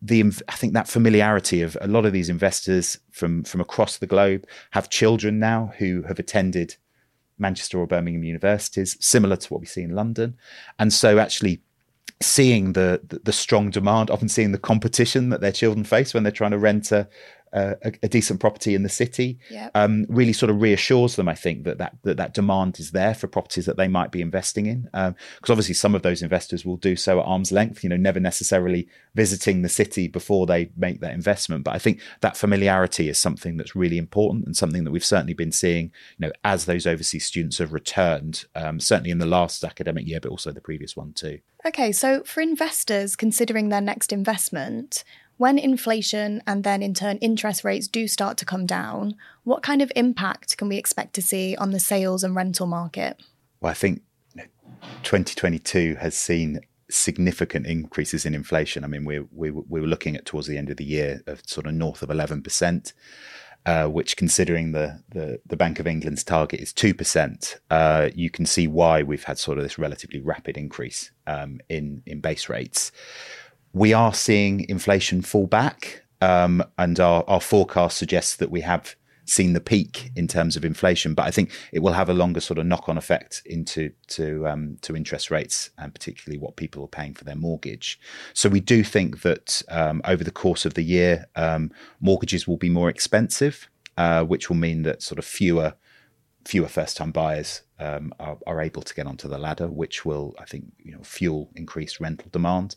the 0.00 0.24
I 0.48 0.52
think 0.52 0.72
that 0.72 0.88
familiarity 0.88 1.62
of 1.62 1.76
a 1.80 1.86
lot 1.86 2.04
of 2.04 2.12
these 2.12 2.28
investors 2.28 2.98
from 3.10 3.44
from 3.44 3.60
across 3.60 3.98
the 3.98 4.06
globe 4.06 4.44
have 4.72 4.90
children 4.90 5.38
now 5.38 5.72
who 5.78 6.02
have 6.02 6.18
attended 6.18 6.76
Manchester 7.38 7.78
or 7.78 7.86
Birmingham 7.86 8.24
universities, 8.24 8.96
similar 9.00 9.36
to 9.36 9.48
what 9.52 9.60
we 9.60 9.66
see 9.66 9.82
in 9.82 9.94
London, 9.94 10.36
and 10.78 10.92
so 10.92 11.18
actually 11.18 11.62
seeing 12.20 12.72
the, 12.74 13.00
the, 13.08 13.18
the 13.24 13.32
strong 13.32 13.70
demand, 13.70 14.10
often 14.10 14.28
seeing 14.28 14.52
the 14.52 14.58
competition 14.58 15.28
that 15.30 15.40
their 15.40 15.52
children 15.52 15.84
face 15.84 16.14
when 16.14 16.22
they're 16.22 16.32
trying 16.32 16.52
to 16.52 16.58
rent 16.58 16.92
a, 16.92 17.08
a, 17.52 17.92
a 18.02 18.08
decent 18.08 18.40
property 18.40 18.74
in 18.74 18.82
the 18.82 18.88
city, 18.88 19.38
yep. 19.50 19.70
um, 19.74 20.06
really 20.08 20.32
sort 20.32 20.50
of 20.50 20.60
reassures 20.60 21.16
them. 21.16 21.28
I 21.28 21.34
think 21.34 21.64
that 21.64 21.78
that, 21.78 21.96
that 22.02 22.16
that 22.16 22.34
demand 22.34 22.78
is 22.80 22.92
there 22.92 23.14
for 23.14 23.26
properties 23.26 23.66
that 23.66 23.76
they 23.76 23.88
might 23.88 24.10
be 24.10 24.20
investing 24.20 24.66
in, 24.66 24.82
because 24.84 25.08
um, 25.08 25.16
obviously 25.48 25.74
some 25.74 25.94
of 25.94 26.02
those 26.02 26.22
investors 26.22 26.64
will 26.64 26.76
do 26.76 26.96
so 26.96 27.20
at 27.20 27.26
arm's 27.26 27.52
length. 27.52 27.82
You 27.82 27.90
know, 27.90 27.96
never 27.96 28.20
necessarily 28.20 28.88
visiting 29.14 29.62
the 29.62 29.68
city 29.68 30.08
before 30.08 30.46
they 30.46 30.70
make 30.76 31.00
that 31.00 31.12
investment. 31.12 31.64
But 31.64 31.74
I 31.74 31.78
think 31.78 32.00
that 32.20 32.36
familiarity 32.36 33.08
is 33.08 33.18
something 33.18 33.56
that's 33.56 33.76
really 33.76 33.98
important 33.98 34.46
and 34.46 34.56
something 34.56 34.84
that 34.84 34.90
we've 34.90 35.04
certainly 35.04 35.34
been 35.34 35.52
seeing. 35.52 35.92
You 36.18 36.28
know, 36.28 36.32
as 36.44 36.64
those 36.64 36.86
overseas 36.86 37.26
students 37.26 37.58
have 37.58 37.72
returned, 37.72 38.46
um, 38.54 38.80
certainly 38.80 39.10
in 39.10 39.18
the 39.18 39.26
last 39.26 39.64
academic 39.64 40.06
year, 40.06 40.20
but 40.20 40.30
also 40.30 40.52
the 40.52 40.60
previous 40.60 40.96
one 40.96 41.12
too. 41.12 41.40
Okay, 41.64 41.92
so 41.92 42.24
for 42.24 42.40
investors 42.40 43.14
considering 43.14 43.68
their 43.68 43.80
next 43.80 44.12
investment, 44.12 45.04
when 45.42 45.58
inflation 45.58 46.40
and 46.46 46.62
then 46.62 46.84
in 46.84 46.94
turn 46.94 47.16
interest 47.16 47.64
rates 47.64 47.88
do 47.88 48.06
start 48.06 48.38
to 48.38 48.44
come 48.44 48.64
down, 48.64 49.16
what 49.42 49.60
kind 49.60 49.82
of 49.82 49.90
impact 49.96 50.56
can 50.56 50.68
we 50.68 50.76
expect 50.76 51.14
to 51.14 51.20
see 51.20 51.56
on 51.56 51.72
the 51.72 51.80
sales 51.80 52.22
and 52.22 52.36
rental 52.36 52.68
market? 52.68 53.20
Well, 53.60 53.72
I 53.72 53.74
think 53.74 54.02
2022 55.02 55.96
has 55.96 56.16
seen 56.16 56.60
significant 56.88 57.66
increases 57.66 58.24
in 58.24 58.36
inflation. 58.36 58.84
I 58.84 58.86
mean, 58.86 59.04
we, 59.04 59.18
we, 59.32 59.50
we 59.50 59.80
were 59.80 59.88
looking 59.88 60.14
at 60.14 60.26
towards 60.26 60.46
the 60.46 60.56
end 60.56 60.70
of 60.70 60.76
the 60.76 60.84
year 60.84 61.24
of 61.26 61.42
sort 61.44 61.66
of 61.66 61.74
north 61.74 62.04
of 62.04 62.08
11%. 62.08 62.92
Uh, 63.64 63.86
which, 63.86 64.16
considering 64.16 64.72
the, 64.72 65.00
the, 65.10 65.40
the 65.46 65.56
Bank 65.56 65.78
of 65.78 65.86
England's 65.86 66.24
target 66.24 66.58
is 66.58 66.72
two 66.72 66.92
percent, 66.92 67.60
uh, 67.70 68.08
you 68.12 68.28
can 68.28 68.44
see 68.44 68.66
why 68.66 69.04
we've 69.04 69.22
had 69.22 69.38
sort 69.38 69.56
of 69.56 69.62
this 69.62 69.78
relatively 69.78 70.20
rapid 70.20 70.56
increase 70.56 71.12
um, 71.28 71.60
in 71.68 72.02
in 72.04 72.18
base 72.18 72.48
rates. 72.48 72.90
We 73.72 73.92
are 73.92 74.12
seeing 74.12 74.68
inflation 74.68 75.22
fall 75.22 75.46
back, 75.46 76.04
um, 76.20 76.62
and 76.78 77.00
our 77.00 77.24
our 77.26 77.40
forecast 77.40 77.96
suggests 77.96 78.36
that 78.36 78.50
we 78.50 78.60
have 78.60 78.96
seen 79.24 79.52
the 79.52 79.60
peak 79.60 80.10
in 80.16 80.26
terms 80.26 80.56
of 80.56 80.64
inflation, 80.64 81.14
but 81.14 81.26
I 81.26 81.30
think 81.30 81.50
it 81.72 81.80
will 81.80 81.92
have 81.92 82.08
a 82.08 82.14
longer 82.14 82.40
sort 82.40 82.58
of 82.58 82.66
knock 82.66 82.88
on 82.88 82.98
effect 82.98 83.42
into 83.46 83.92
to 84.08 84.46
um, 84.46 84.78
to 84.82 84.96
interest 84.96 85.30
rates 85.30 85.70
and 85.78 85.92
particularly 85.92 86.38
what 86.38 86.56
people 86.56 86.82
are 86.84 86.88
paying 86.88 87.14
for 87.14 87.24
their 87.24 87.36
mortgage. 87.36 87.98
So 88.34 88.48
we 88.48 88.60
do 88.60 88.84
think 88.84 89.22
that 89.22 89.62
um, 89.68 90.02
over 90.04 90.24
the 90.24 90.30
course 90.30 90.64
of 90.64 90.74
the 90.74 90.82
year, 90.82 91.26
um, 91.36 91.70
mortgages 92.00 92.46
will 92.46 92.56
be 92.56 92.68
more 92.68 92.90
expensive, 92.90 93.68
uh, 93.96 94.24
which 94.24 94.48
will 94.48 94.56
mean 94.56 94.82
that 94.82 95.02
sort 95.02 95.18
of 95.18 95.24
fewer 95.24 95.74
fewer 96.44 96.68
first 96.68 96.96
time 96.96 97.12
buyers 97.12 97.62
um, 97.78 98.14
are, 98.20 98.38
are, 98.46 98.60
able 98.60 98.82
to 98.82 98.94
get 98.94 99.06
onto 99.06 99.28
the 99.28 99.38
ladder, 99.38 99.68
which 99.68 100.04
will, 100.04 100.34
I 100.38 100.44
think, 100.44 100.72
you 100.78 100.92
know, 100.92 101.02
fuel 101.02 101.50
increased 101.54 102.00
rental 102.00 102.28
demand. 102.30 102.76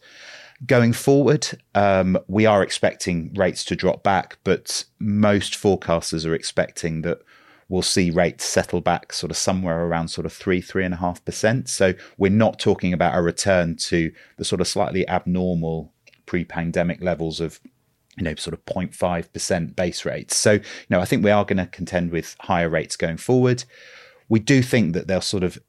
Going 0.66 0.94
forward, 0.94 1.48
um, 1.74 2.18
we 2.28 2.46
are 2.46 2.64
expecting 2.64 3.34
rates 3.34 3.64
to 3.66 3.76
drop 3.76 4.04
back, 4.04 4.38
but 4.44 4.86
most 5.00 5.54
forecasters 5.54 6.26
are 6.26 6.34
expecting 6.34 7.02
that 7.04 7.20
we'll 7.70 7.82
see 7.82 8.10
rates 8.12 8.46
settle 8.46 8.82
back 8.82 9.12
sort 9.12 9.32
of 9.32 9.38
somewhere 9.38 9.86
around 9.86 10.08
sort 10.08 10.26
of 10.26 10.34
three, 10.34 10.62
three 10.62 10.86
and 10.86 10.94
a 10.94 10.98
half 10.98 11.24
percent. 11.26 11.70
So 11.70 11.94
we're 12.18 12.32
not 12.32 12.60
talking 12.60 12.94
about 12.94 13.18
a 13.18 13.22
return 13.22 13.76
to 13.78 14.12
the 14.38 14.46
sort 14.46 14.62
of 14.62 14.68
slightly 14.68 15.08
abnormal 15.08 15.92
pre-pandemic 16.26 17.02
levels 17.02 17.40
of 17.40 17.60
you 18.18 18.24
know 18.24 18.36
sort 18.36 18.54
of 18.54 18.64
0.5% 18.66 19.76
base 19.76 20.06
rates 20.06 20.36
so 20.36 20.54
you 20.54 20.62
know 20.90 21.00
i 21.00 21.06
think 21.06 21.24
we 21.24 21.32
are 21.32 21.46
going 21.46 21.58
to 21.58 21.66
contend 21.68 22.12
with 22.12 22.36
higher 22.42 22.70
rates 22.70 22.96
going 22.96 23.18
forward 23.18 23.64
we 24.30 24.40
do 24.40 24.62
think 24.62 24.94
that 24.94 25.08
they'll 25.08 25.22
sort 25.22 25.44
of 25.44 25.60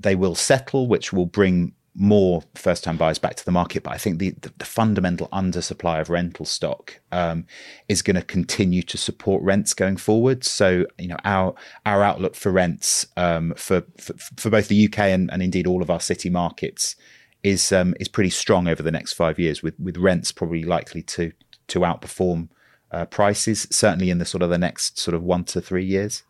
they 0.00 0.14
will 0.14 0.34
settle 0.34 0.86
which 0.86 1.12
will 1.12 1.26
bring 1.26 1.72
more 1.98 2.42
first 2.54 2.84
time 2.84 2.96
buyers 2.96 3.18
back 3.18 3.34
to 3.36 3.44
the 3.44 3.50
market. 3.50 3.82
But 3.82 3.94
I 3.94 3.98
think 3.98 4.18
the, 4.18 4.30
the, 4.42 4.52
the 4.58 4.64
fundamental 4.64 5.28
undersupply 5.28 6.00
of 6.00 6.10
rental 6.10 6.44
stock 6.44 7.00
um, 7.10 7.46
is 7.88 8.02
going 8.02 8.16
to 8.16 8.22
continue 8.22 8.82
to 8.82 8.98
support 8.98 9.42
rents 9.42 9.72
going 9.72 9.96
forward. 9.96 10.44
So, 10.44 10.86
you 10.98 11.08
know, 11.08 11.16
our 11.24 11.54
our 11.84 12.02
outlook 12.02 12.34
for 12.34 12.52
rents 12.52 13.06
um, 13.16 13.54
for, 13.56 13.82
for, 13.98 14.14
for 14.36 14.50
both 14.50 14.68
the 14.68 14.86
UK 14.86 14.98
and, 15.00 15.30
and 15.32 15.42
indeed 15.42 15.66
all 15.66 15.82
of 15.82 15.90
our 15.90 16.00
city 16.00 16.30
markets 16.30 16.96
is 17.42 17.72
um, 17.72 17.94
is 17.98 18.08
pretty 18.08 18.30
strong 18.30 18.68
over 18.68 18.82
the 18.82 18.90
next 18.90 19.14
five 19.14 19.38
years, 19.38 19.62
with 19.62 19.78
with 19.78 19.96
rents 19.96 20.32
probably 20.32 20.64
likely 20.64 21.02
to 21.02 21.32
to 21.68 21.80
outperform 21.80 22.48
uh, 22.90 23.04
prices, 23.06 23.66
certainly 23.70 24.10
in 24.10 24.18
the 24.18 24.24
sort 24.24 24.42
of 24.42 24.50
the 24.50 24.58
next 24.58 24.98
sort 24.98 25.14
of 25.14 25.22
one 25.22 25.44
to 25.44 25.60
three 25.60 25.84
years. 25.84 26.22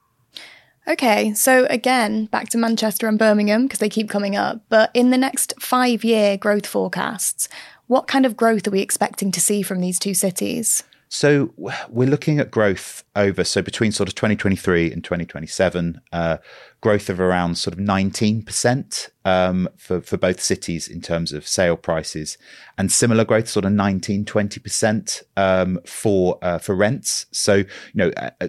Okay, 0.88 1.34
so 1.34 1.66
again, 1.68 2.26
back 2.26 2.48
to 2.50 2.58
Manchester 2.58 3.08
and 3.08 3.18
Birmingham 3.18 3.64
because 3.64 3.80
they 3.80 3.88
keep 3.88 4.08
coming 4.08 4.36
up. 4.36 4.60
But 4.68 4.90
in 4.94 5.10
the 5.10 5.18
next 5.18 5.52
five 5.58 6.04
year 6.04 6.36
growth 6.36 6.66
forecasts, 6.66 7.48
what 7.88 8.06
kind 8.06 8.24
of 8.24 8.36
growth 8.36 8.68
are 8.68 8.70
we 8.70 8.80
expecting 8.80 9.32
to 9.32 9.40
see 9.40 9.62
from 9.62 9.80
these 9.80 9.98
two 9.98 10.14
cities? 10.14 10.84
So 11.08 11.52
we're 11.88 12.08
looking 12.08 12.40
at 12.40 12.50
growth 12.50 13.04
over 13.14 13.44
so 13.44 13.62
between 13.62 13.92
sort 13.92 14.08
of 14.08 14.14
2023 14.16 14.92
and 14.92 15.04
2027, 15.04 16.00
uh, 16.12 16.38
growth 16.86 17.10
of 17.10 17.18
around 17.18 17.58
sort 17.58 17.76
of 17.76 17.80
19% 17.80 19.10
um, 19.24 19.68
for, 19.76 20.00
for 20.00 20.16
both 20.16 20.40
cities 20.40 20.86
in 20.86 21.00
terms 21.00 21.32
of 21.32 21.44
sale 21.44 21.76
prices, 21.76 22.38
and 22.78 22.92
similar 22.92 23.24
growth, 23.24 23.48
sort 23.48 23.64
of 23.64 23.72
19, 23.72 24.24
20% 24.24 25.22
um, 25.36 25.80
for 25.84 26.38
uh, 26.42 26.58
for 26.58 26.76
rents. 26.76 27.26
So, 27.32 27.56
you 27.56 27.66
know, 27.94 28.12
uh, 28.16 28.30
uh, 28.40 28.48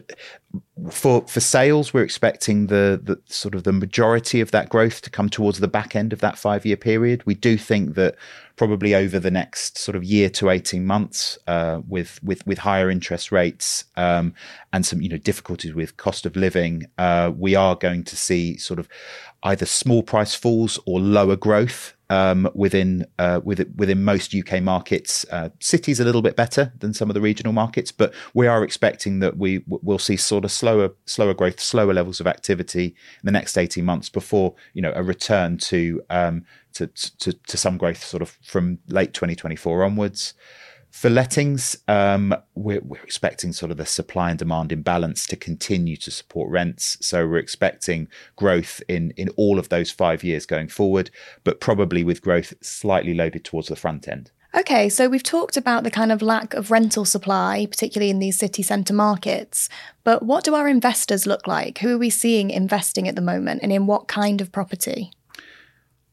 for 0.92 1.26
for 1.28 1.40
sales, 1.40 1.96
we're 1.96 2.04
expecting 2.04 2.68
the, 2.68 3.02
the 3.04 3.20
sort 3.26 3.56
of 3.56 3.64
the 3.64 3.74
majority 3.74 4.40
of 4.40 4.52
that 4.52 4.70
growth 4.70 5.02
to 5.02 5.10
come 5.10 5.30
towards 5.30 5.60
the 5.60 5.68
back 5.68 5.96
end 5.96 6.14
of 6.14 6.20
that 6.20 6.38
five 6.38 6.64
year 6.64 6.78
period. 6.78 7.26
We 7.26 7.34
do 7.34 7.58
think 7.58 7.96
that 7.96 8.18
probably 8.58 8.96
over 8.96 9.20
the 9.20 9.32
next 9.32 9.78
sort 9.78 9.96
of 9.96 10.04
year 10.04 10.30
to 10.32 10.50
18 10.50 10.86
months 10.86 11.38
uh, 11.48 11.80
with, 11.88 12.22
with, 12.24 12.46
with 12.48 12.58
higher 12.58 12.90
interest 12.90 13.32
rates 13.32 13.86
um, 13.96 14.34
and 14.74 14.84
some, 14.84 15.00
you 15.00 15.08
know, 15.08 15.18
difficulties 15.18 15.76
with 15.76 15.96
cost 15.98 16.26
of 16.26 16.36
living, 16.36 16.88
uh, 16.98 17.32
we 17.38 17.54
are 17.56 17.76
going 17.76 18.04
to 18.04 18.16
see 18.28 18.58
sort 18.58 18.80
of 18.80 18.88
either 19.44 19.66
small 19.66 20.04
price 20.04 20.36
falls 20.36 20.80
or 20.86 21.00
lower 21.00 21.36
growth 21.36 21.94
um, 22.10 22.50
within 22.54 23.06
uh, 23.20 23.42
within 23.44 23.74
within 23.76 24.04
most 24.04 24.34
UK 24.34 24.62
markets. 24.62 25.26
Uh, 25.32 25.50
cities 25.60 26.00
a 26.00 26.06
little 26.06 26.22
bit 26.22 26.36
better 26.36 26.74
than 26.80 26.94
some 26.94 27.10
of 27.10 27.14
the 27.14 27.22
regional 27.22 27.54
markets, 27.54 27.92
but 27.92 28.14
we 28.34 28.48
are 28.48 28.64
expecting 28.64 29.20
that 29.20 29.38
we 29.38 29.64
will 29.68 30.00
see 30.00 30.16
sort 30.16 30.46
of 30.46 30.52
slower 30.52 30.92
slower 31.06 31.34
growth, 31.34 31.60
slower 31.60 31.94
levels 31.94 32.20
of 32.20 32.28
activity 32.28 32.86
in 32.86 33.26
the 33.26 33.32
next 33.32 33.58
eighteen 33.58 33.86
months 33.86 34.10
before 34.10 34.56
you 34.74 34.82
know 34.82 34.94
a 34.96 35.04
return 35.04 35.58
to 35.58 36.02
um, 36.10 36.46
to, 36.74 36.88
to 36.88 37.34
to 37.34 37.58
some 37.58 37.78
growth 37.78 38.04
sort 38.04 38.22
of 38.22 38.38
from 38.44 38.80
late 38.88 39.14
2024 39.14 39.84
onwards. 39.84 40.34
For 40.98 41.12
lettings, 41.12 41.78
um, 41.88 42.34
we're, 42.56 42.82
we're, 42.82 43.04
expecting 43.04 43.54
sort 43.54 43.70
of 43.70 43.78
the 43.78 43.86
supply 43.86 44.32
and 44.32 44.40
demand 44.40 44.72
imbalance 44.72 45.28
to 45.28 45.36
continue 45.36 45.96
to 45.96 46.10
support 46.10 46.50
rents. 46.50 46.98
So 47.02 47.28
we're 47.28 47.38
expecting 47.38 48.08
growth 48.36 48.82
in 48.88 49.12
in 49.12 49.30
all 49.38 49.60
of 49.60 49.70
those 49.70 49.92
five 49.92 50.24
years 50.24 50.48
going 50.48 50.70
forward, 50.70 51.12
but 51.44 51.60
probably 51.60 52.04
with 52.04 52.24
growth 52.24 52.52
slightly 52.62 53.14
loaded 53.14 53.46
towards 53.46 53.68
the 53.68 53.76
front 53.76 54.08
end. 54.08 54.32
Okay, 54.56 54.90
so 54.90 55.08
we've 55.08 55.22
talked 55.22 55.56
about 55.56 55.84
the 55.84 55.92
kind 55.92 56.12
of 56.12 56.24
lack 56.24 56.56
of 56.56 56.72
rental 56.72 57.06
supply, 57.06 57.68
particularly 57.70 58.10
in 58.10 58.18
these 58.18 58.40
city 58.40 58.64
centre 58.64 58.96
markets. 58.96 59.70
But 60.04 60.24
what 60.24 60.44
do 60.44 60.56
our 60.56 60.68
investors 60.68 61.28
look 61.28 61.46
like? 61.46 61.78
Who 61.78 61.94
are 61.94 62.00
we 62.00 62.10
seeing 62.10 62.50
investing 62.50 63.08
at 63.08 63.14
the 63.14 63.22
moment 63.22 63.60
and 63.62 63.72
in 63.72 63.86
what 63.86 64.08
kind 64.08 64.42
of 64.42 64.52
property? 64.52 65.12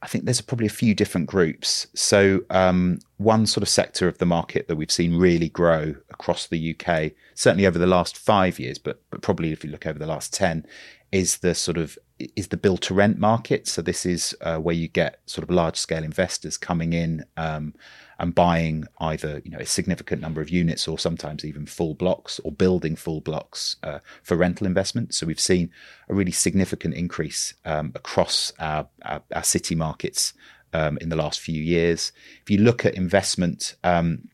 I 0.05 0.07
think 0.07 0.27
there's 0.27 0.43
probably 0.43 0.67
a 0.67 0.71
few 0.71 0.95
different 0.95 1.29
groups. 1.29 1.87
So, 1.95 2.43
um, 2.51 2.99
one 3.17 3.47
sort 3.47 3.63
of 3.63 3.71
sector 3.71 4.07
of 4.07 4.19
the 4.19 4.27
market 4.27 4.69
that 4.69 4.77
we've 4.77 4.91
seen 4.91 5.17
really 5.17 5.49
grow 5.49 5.95
across 6.11 6.47
the 6.47 6.77
UK, 6.79 7.13
certainly 7.33 7.67
over 7.67 7.79
the 7.79 7.87
last 7.87 8.19
five 8.19 8.59
years, 8.59 8.79
but 8.79 9.01
but 9.11 9.23
probably 9.23 9.51
if 9.51 9.65
you 9.65 9.71
look 9.71 9.87
over 9.87 9.99
the 9.99 10.07
last 10.07 10.35
ten, 10.35 10.67
is 11.11 11.39
the 11.39 11.55
sort 11.55 11.79
of 11.79 11.97
is 12.37 12.49
the 12.49 12.59
build 12.59 12.83
to 12.83 12.93
rent 12.93 13.19
market. 13.19 13.67
So 13.67 13.81
this 13.81 14.05
is 14.05 14.37
uh, 14.43 14.59
where 14.59 14.75
you 14.75 14.89
get 14.89 15.21
sort 15.25 15.43
of 15.43 15.49
large 15.49 15.77
scale 15.77 16.05
investors 16.05 16.59
coming 16.59 16.93
in 16.93 17.25
um, 17.39 17.73
and 18.19 18.35
buying 18.35 18.87
either 19.01 19.41
you 19.45 19.51
know 19.51 19.59
a 19.59 19.67
significant 19.67 20.21
number 20.21 20.41
of 20.41 20.51
units 20.51 20.87
or 20.87 20.99
sometimes 20.99 21.45
even 21.45 21.67
full 21.67 21.95
blocks 21.95 22.41
or 22.45 22.53
building 22.53 22.97
full 22.97 23.21
blocks 23.21 23.77
uh, 23.83 23.99
for 24.23 24.37
rental 24.37 24.67
investment. 24.67 25.15
So 25.15 25.27
we've 25.27 25.41
seen 25.41 25.71
a 26.09 26.15
really 26.15 26.33
significant 26.33 26.95
increase 26.95 27.55
um, 27.65 27.93
across 27.95 28.53
our, 28.59 28.89
our, 29.05 29.23
our, 29.35 29.43
city 29.43 29.75
markets 29.75 30.35
um, 30.73 30.99
in 31.01 31.09
the 31.09 31.17
last 31.17 31.41
few 31.41 31.61
years. 31.61 32.13
If 32.43 32.51
you 32.51 32.59
look 32.59 32.85
at 32.85 32.95
investment, 32.95 33.77
um, 33.85 34.29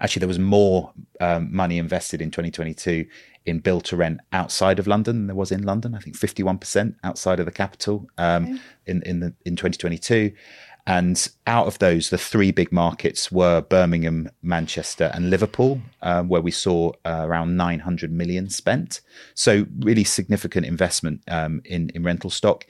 actually 0.00 0.20
there 0.20 0.28
was 0.28 0.38
more 0.38 0.92
um, 1.20 1.54
money 1.54 1.78
invested 1.78 2.20
in 2.20 2.30
2022 2.30 3.06
in 3.44 3.58
build 3.58 3.84
to 3.84 3.96
rent 3.96 4.20
outside 4.32 4.78
of 4.78 4.86
London 4.86 5.16
than 5.16 5.26
there 5.26 5.36
was 5.36 5.50
in 5.50 5.62
London. 5.62 5.94
I 5.94 5.98
think 5.98 6.16
51% 6.16 6.94
outside 7.02 7.40
of 7.40 7.46
the 7.46 7.52
capital 7.52 8.08
um, 8.18 8.44
okay. 8.44 8.60
in 8.86 9.02
in 9.02 9.20
the 9.20 9.34
in 9.44 9.56
2022. 9.56 10.32
And 10.86 11.28
out 11.46 11.68
of 11.68 11.78
those, 11.78 12.10
the 12.10 12.18
three 12.18 12.50
big 12.50 12.72
markets 12.72 13.30
were 13.30 13.60
Birmingham, 13.60 14.30
Manchester, 14.42 15.12
and 15.14 15.30
Liverpool, 15.30 15.80
uh, 16.02 16.22
where 16.24 16.40
we 16.40 16.50
saw 16.50 16.90
uh, 17.04 17.22
around 17.24 17.56
900 17.56 18.10
million 18.10 18.50
spent. 18.50 19.00
So, 19.34 19.66
really 19.78 20.02
significant 20.02 20.66
investment 20.66 21.22
um, 21.28 21.62
in, 21.64 21.90
in 21.90 22.02
rental 22.02 22.30
stock. 22.30 22.66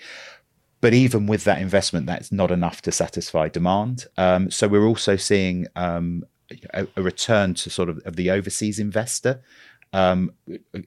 But 0.83 0.93
even 0.93 1.27
with 1.27 1.45
that 1.45 1.63
investment, 1.63 2.07
that's 2.07 2.31
not 2.31 2.51
enough 2.51 2.83
to 2.83 2.93
satisfy 2.93 3.49
demand. 3.49 4.07
Um, 4.19 4.51
so, 4.51 4.69
we're 4.69 4.87
also 4.87 5.17
seeing 5.17 5.67
um, 5.75 6.25
a, 6.75 6.87
a, 6.97 7.03
return 7.03 7.55
to 7.55 7.71
sort 7.71 7.89
of, 7.89 7.99
of 8.05 8.17
the 8.17 8.31
overseas 8.31 8.79
investor. 8.79 9.43
Um, 9.95 10.33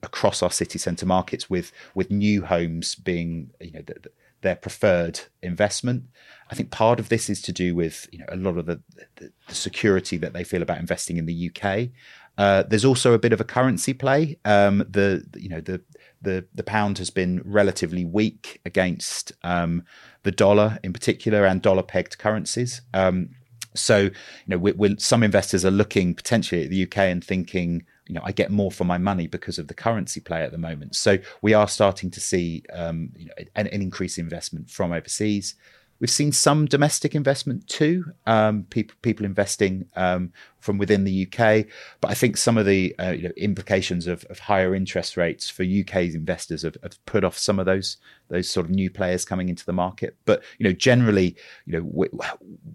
across 0.01 0.41
our 0.41 0.49
city 0.49 0.79
centre 0.79 1.05
markets, 1.05 1.47
with 1.47 1.71
with 1.93 2.09
new 2.09 2.43
homes 2.43 2.95
being 2.95 3.51
you 3.61 3.73
know 3.73 3.83
the, 3.85 4.09
their 4.41 4.55
preferred 4.55 5.21
investment. 5.41 6.03
I 6.49 6.55
think 6.55 6.69
part 6.69 6.99
of 6.99 7.09
this 7.09 7.29
is 7.29 7.41
to 7.43 7.51
do 7.51 7.75
with 7.75 8.07
you 8.11 8.19
know 8.19 8.25
a 8.29 8.35
lot 8.35 8.57
of 8.57 8.65
the, 8.65 8.81
the, 9.15 9.31
the 9.47 9.55
security 9.55 10.17
that 10.17 10.33
they 10.33 10.43
feel 10.43 10.61
about 10.61 10.79
investing 10.79 11.17
in 11.17 11.25
the 11.25 11.49
UK. 11.49 11.89
Uh, 12.37 12.63
there's 12.63 12.85
also 12.85 13.13
a 13.13 13.19
bit 13.19 13.33
of 13.33 13.39
a 13.39 13.45
currency 13.45 13.93
play. 13.93 14.37
Um, 14.45 14.79
the 14.89 15.25
you 15.35 15.49
know 15.49 15.61
the 15.61 15.81
the 16.21 16.45
the 16.53 16.63
pound 16.63 16.97
has 16.97 17.09
been 17.09 17.41
relatively 17.45 18.05
weak 18.05 18.61
against 18.65 19.31
um, 19.43 19.83
the 20.23 20.31
dollar 20.31 20.79
in 20.83 20.93
particular 20.93 21.45
and 21.45 21.61
dollar 21.61 21.83
pegged 21.83 22.17
currencies. 22.17 22.81
Um, 22.93 23.29
so 23.73 23.97
you 23.99 24.11
know 24.47 24.57
we, 24.57 24.73
we, 24.73 24.95
some 24.97 25.23
investors 25.23 25.65
are 25.65 25.71
looking 25.71 26.13
potentially 26.13 26.63
at 26.63 26.69
the 26.69 26.83
UK 26.83 26.97
and 26.97 27.23
thinking 27.23 27.83
you 28.07 28.13
know, 28.13 28.21
I 28.23 28.31
get 28.31 28.51
more 28.51 28.71
for 28.71 28.83
my 28.83 28.97
money 28.97 29.27
because 29.27 29.57
of 29.57 29.67
the 29.67 29.73
currency 29.73 30.19
play 30.19 30.43
at 30.43 30.51
the 30.51 30.57
moment. 30.57 30.95
So 30.95 31.17
we 31.41 31.53
are 31.53 31.67
starting 31.67 32.11
to 32.11 32.19
see 32.19 32.63
um, 32.71 33.09
you 33.15 33.25
know, 33.25 33.33
an, 33.55 33.67
an 33.67 33.81
increase 33.81 34.17
in 34.17 34.25
investment 34.25 34.69
from 34.69 34.91
overseas. 34.91 35.55
We've 35.99 36.09
seen 36.09 36.33
some 36.33 36.65
domestic 36.65 37.15
investment 37.15 37.67
too, 37.67 38.05
um, 38.25 38.63
people 38.69 38.97
people 39.01 39.25
investing 39.25 39.87
um, 39.95 40.33
from 40.59 40.77
within 40.77 41.05
the 41.05 41.25
UK. 41.25 41.67
But 42.01 42.11
I 42.11 42.13
think 42.13 42.35
some 42.35 42.57
of 42.57 42.65
the 42.65 42.93
uh, 42.99 43.11
you 43.11 43.23
know, 43.23 43.33
implications 43.37 44.05
of, 44.05 44.25
of, 44.25 44.39
higher 44.39 44.75
interest 44.75 45.15
rates 45.15 45.49
for 45.49 45.63
UK 45.63 46.13
investors 46.13 46.63
have, 46.63 46.75
have, 46.83 47.03
put 47.05 47.23
off 47.23 47.37
some 47.37 47.59
of 47.59 47.65
those 47.65 47.97
those 48.27 48.49
sort 48.49 48.65
of 48.65 48.71
new 48.71 48.89
players 48.89 49.23
coming 49.23 49.47
into 49.47 49.65
the 49.65 49.73
market. 49.73 50.17
But 50.25 50.43
you 50.57 50.65
know, 50.65 50.73
generally, 50.73 51.37
you 51.65 51.73
know, 51.73 51.89
we, 51.89 52.07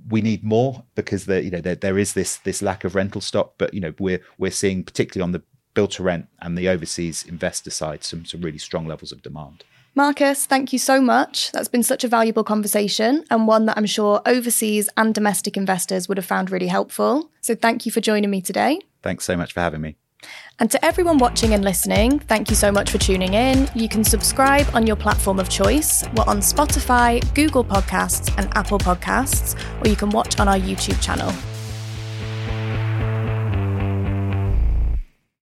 we 0.09 0.23
need 0.23 0.43
more 0.43 0.83
because 0.95 1.27
there 1.27 1.41
you 1.41 1.51
know 1.51 1.61
there, 1.61 1.75
there 1.75 1.99
is 1.99 2.15
this 2.15 2.39
this 2.39 2.63
lack 2.63 2.85
of 2.85 2.95
rental 2.95 3.21
stock. 3.21 3.55
But 3.59 3.75
you 3.75 3.81
know, 3.81 3.93
we're 3.99 4.23
we're 4.39 4.51
seeing 4.51 4.83
particularly 4.83 5.25
on 5.25 5.33
the 5.33 5.43
build 5.75 5.91
to 5.93 6.03
rent 6.03 6.27
and 6.41 6.57
the 6.57 6.69
overseas 6.69 7.25
investor 7.25 7.71
side 7.71 8.03
some 8.03 8.25
some 8.25 8.41
really 8.41 8.59
strong 8.59 8.87
levels 8.87 9.13
of 9.13 9.23
demand. 9.23 9.65
Marcus, 10.01 10.47
thank 10.47 10.73
you 10.73 10.79
so 10.79 10.99
much. 10.99 11.53
That's 11.53 11.69
been 11.69 11.83
such 11.83 12.05
a 12.05 12.09
valuable 12.09 12.43
conversation 12.43 13.23
and 13.31 13.47
one 13.47 13.67
that 13.67 13.77
I'm 13.77 13.85
sure 13.85 14.23
overseas 14.25 14.89
and 14.97 15.15
domestic 15.15 15.59
investors 15.59 16.09
would 16.09 16.17
have 16.17 16.25
found 16.25 16.51
really 16.51 16.69
helpful. 16.69 17.31
So 17.43 17.55
thank 17.55 17.85
you 17.85 17.93
for 17.93 18.01
joining 18.01 18.31
me 18.31 18.41
today. 18.41 18.81
Thanks 19.03 19.27
so 19.27 19.37
much 19.37 19.53
for 19.53 19.61
having 19.61 19.83
me. 19.83 19.97
And 20.59 20.71
to 20.71 20.83
everyone 20.83 21.19
watching 21.19 21.53
and 21.53 21.63
listening, 21.63 22.19
thank 22.19 22.49
you 22.49 22.57
so 22.57 22.73
much 22.73 22.91
for 22.91 22.97
tuning 22.97 23.35
in. 23.35 23.69
You 23.75 23.91
can 23.91 24.03
subscribe 24.03 24.67
on 24.75 24.87
your 24.87 24.97
platform 24.97 25.39
of 25.39 25.51
choice. 25.51 26.03
We're 26.17 26.25
on 26.27 26.39
Spotify, 26.39 27.23
Google 27.35 27.63
Podcasts, 27.63 28.33
and 28.39 28.49
Apple 28.57 28.79
Podcasts, 28.79 29.55
or 29.85 29.91
you 29.91 29.97
can 29.97 30.09
watch 30.09 30.41
on 30.41 30.49
our 30.49 30.59
YouTube 30.59 30.99
channel. 31.03 31.31